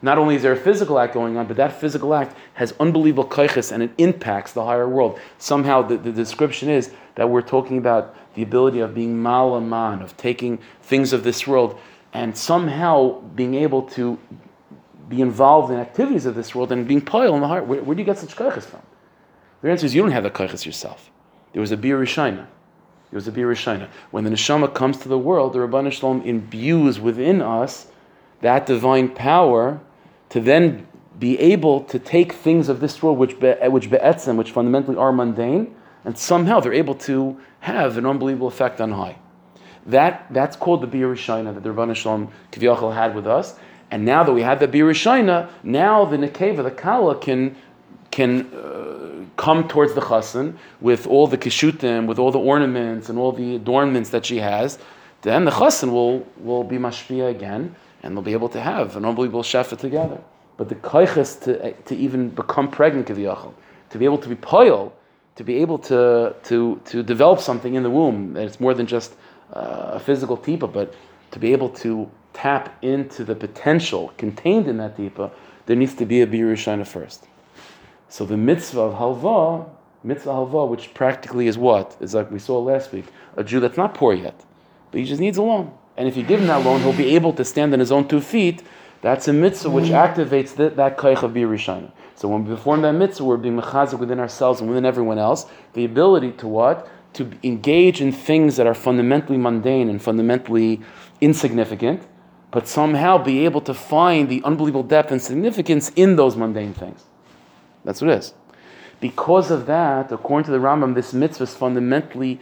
[0.00, 3.28] Not only is there a physical act going on, but that physical act has unbelievable
[3.28, 5.18] kaiches and it impacts the higher world.
[5.38, 10.16] Somehow, the, the description is that we're talking about the ability of being malaman, of
[10.16, 11.78] taking things of this world,
[12.12, 14.18] and somehow being able to
[15.08, 17.66] be involved in activities of this world and being pile in the heart.
[17.66, 18.82] Where, where do you get such kaiches from?
[19.62, 21.10] The answer is you don't have the kaiches yourself.
[21.52, 22.04] There was a bir.
[22.04, 22.46] There
[23.10, 23.54] was a bir
[24.10, 27.88] When the neshama comes to the world, the Rabban Shalom imbues within us
[28.42, 29.80] that divine power
[30.30, 30.86] to then
[31.18, 35.12] be able to take things of this world, which be, which be'etzem, which fundamentally are
[35.12, 35.74] mundane,
[36.04, 39.18] and somehow they're able to have an unbelievable effect on high.
[39.86, 43.58] That, that's called the Bir Rishina that the Rabban Shalom Kiviyachal had with us.
[43.90, 47.56] And now that we have the Bir Rishina, now the Nekeva, the Kala, can,
[48.10, 53.18] can uh, come towards the Chassan with all the kishutim, with all the ornaments and
[53.18, 54.78] all the adornments that she has.
[55.22, 59.04] Then the Chassan will, will be mashpia again, and they'll be able to have an
[59.04, 60.20] unbelievable shefa together.
[60.56, 63.54] But the kaiches to, to even become pregnant, Kiviyachal,
[63.90, 64.92] to be able to be poil,
[65.36, 68.86] to be able to, to, to develop something in the womb that it's more than
[68.86, 69.14] just
[69.52, 70.94] uh, a physical tipa, but
[71.30, 75.30] to be able to tap into the potential contained in that tipa,
[75.66, 77.26] there needs to be a birushana first.
[78.08, 79.68] So the mitzvah of halva,
[80.02, 81.96] mitzvah halva, which practically is what?
[82.00, 83.04] Is like we saw last week,
[83.36, 84.44] a Jew that's not poor yet,
[84.90, 85.72] but he just needs a loan.
[85.98, 88.06] And if you give him that loan, he'll be able to stand on his own
[88.06, 88.62] two feet.
[89.02, 89.94] That's a mitzvah which mm-hmm.
[90.20, 91.90] activates the, that kaich of birushana.
[92.14, 95.46] So when we perform that mitzvah, we're being mechazik within ourselves and within everyone else,
[95.74, 96.88] the ability to what?
[97.14, 100.80] To engage in things that are fundamentally mundane and fundamentally
[101.20, 102.06] insignificant,
[102.52, 107.04] but somehow be able to find the unbelievable depth and significance in those mundane things.
[107.84, 108.34] That's what it is.
[109.00, 112.40] Because of that, according to the Rambam, this mitzvah is fundamentally,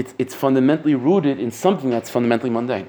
[0.00, 2.88] it's, it's fundamentally rooted in something that's fundamentally mundane,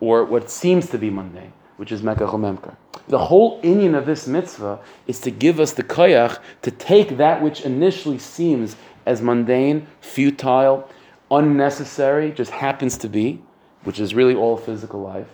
[0.00, 2.76] or what seems to be mundane which is Mekach Memker.
[3.08, 7.42] The whole inyan of this mitzvah is to give us the koyach to take that
[7.42, 10.88] which initially seems as mundane, futile,
[11.30, 13.42] unnecessary, just happens to be,
[13.84, 15.28] which is really all physical life,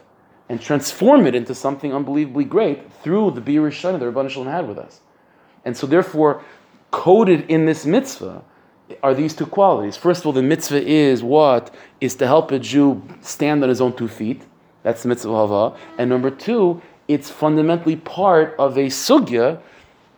[0.49, 4.69] and transform it into something unbelievably great through the Bir Rishon that Rabban Shalom had
[4.69, 5.01] with us.
[5.65, 6.43] And so, therefore,
[6.91, 8.43] coded in this mitzvah
[9.03, 9.97] are these two qualities.
[9.97, 11.75] First of all, the mitzvah is what?
[12.01, 14.43] Is to help a Jew stand on his own two feet.
[14.83, 15.77] That's the mitzvah hava.
[15.99, 19.61] And number two, it's fundamentally part of a sugya,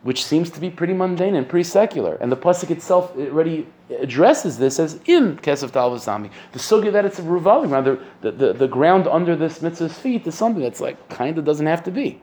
[0.02, 2.16] which seems to be pretty mundane and pretty secular.
[2.16, 3.66] And the pasuk itself already
[4.00, 6.30] addresses this as im kesef talvasami.
[6.52, 10.26] The sugya that it's revolving around, the, the, the, the ground under this mitzvah's feet
[10.26, 12.20] is something that's like kind of doesn't have to be.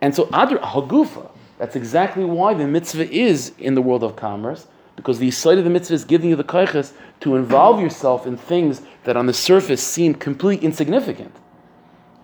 [0.00, 4.66] And so adr hagufa, that's exactly why the mitzvah is in the world of commerce,
[4.98, 6.90] because the side of the mitzvah is giving you the kaiches
[7.20, 11.36] to involve yourself in things that on the surface seem completely insignificant,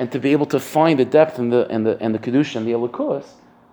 [0.01, 2.57] and to be able to find the depth and the and the and the kedusha
[2.57, 3.27] and the elikos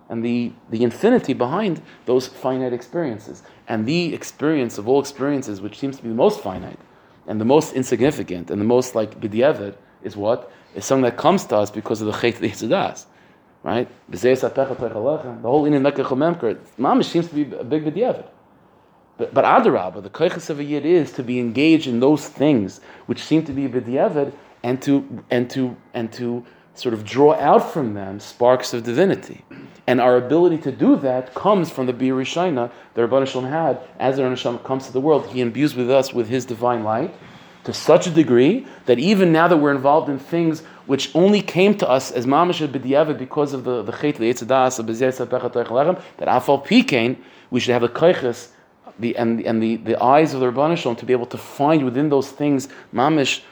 [0.08, 3.42] and the the infinity behind those finite experiences.
[3.66, 6.78] And the experience of all experiences, which seems to be the most finite
[7.26, 9.74] and the most insignificant and the most like b'diavad,
[10.04, 13.04] is what is something that comes to us because of the chait the
[13.64, 13.88] right?
[14.10, 14.28] The
[15.42, 18.26] whole in Mekach Mamish seems to be a big b'diavad.
[19.22, 22.80] But, but Adarabah, the koiches of a yid is to be engaged in those things
[23.06, 24.32] which seem to be b'diavad
[24.64, 26.44] and to and to and to
[26.74, 29.44] sort of draw out from them sparks of divinity.
[29.86, 33.78] And our ability to do that comes from the Bir Rishina that Rabban Shalom had
[34.00, 35.28] as the Shalom comes to the world.
[35.28, 37.14] He imbues with us with his divine light
[37.62, 41.76] to such a degree that even now that we're involved in things which only came
[41.78, 44.86] to us as mamash b'diavad because of the the chait le'etzadas of
[46.16, 47.16] that afal pikein
[47.50, 48.48] we should have the koiches
[48.98, 51.84] the and and the, the eyes of the Rabban Shalom to be able to find
[51.84, 53.42] within those things mamish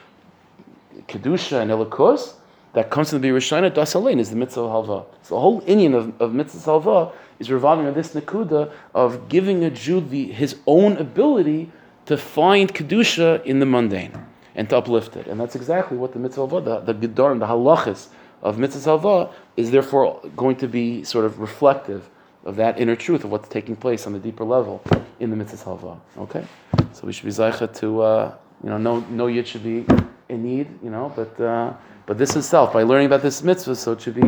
[1.07, 2.35] kedusha and elikos
[2.73, 5.05] that comes from the Birishayna Das Alein is the mitzvah halva.
[5.23, 9.63] So the whole inyan of, of mitzvah halva is revolving on this nakuda of giving
[9.63, 11.71] a Jew the, his own ability
[12.05, 14.25] to find kedusha in the mundane
[14.55, 17.47] and to uplift it, and that's exactly what the mitzvah halva, the, the gedarim, the
[17.47, 18.07] halachis
[18.41, 22.09] of mitzvah halva is therefore going to be sort of reflective
[22.45, 24.81] of that inner truth of what's taking place on the deeper level
[25.19, 25.99] in the mitzvah halva.
[26.17, 26.45] Okay,
[26.93, 29.85] so we should be zeicha to uh, you know no no yid should be
[30.29, 31.39] in need, you know, but.
[31.39, 31.73] Uh,
[32.07, 34.21] but this itself, by learning about this mitzvah, so it should be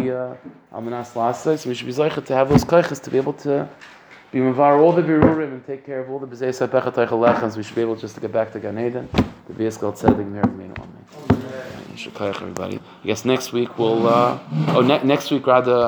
[0.72, 3.68] almanas uh, so we should be zeicha to have those kaiches to be able to
[4.34, 7.56] be mavar all the birurim and take care of all the b'zei sapechat teichalechans.
[7.56, 9.08] We should be able just to get back to Gan Eden,
[9.48, 10.74] to be eskal tzedek Amen.
[12.20, 12.80] Everybody.
[13.04, 14.08] I guess next week we'll.
[14.08, 14.40] Uh,
[14.70, 15.78] oh, ne- next week rather.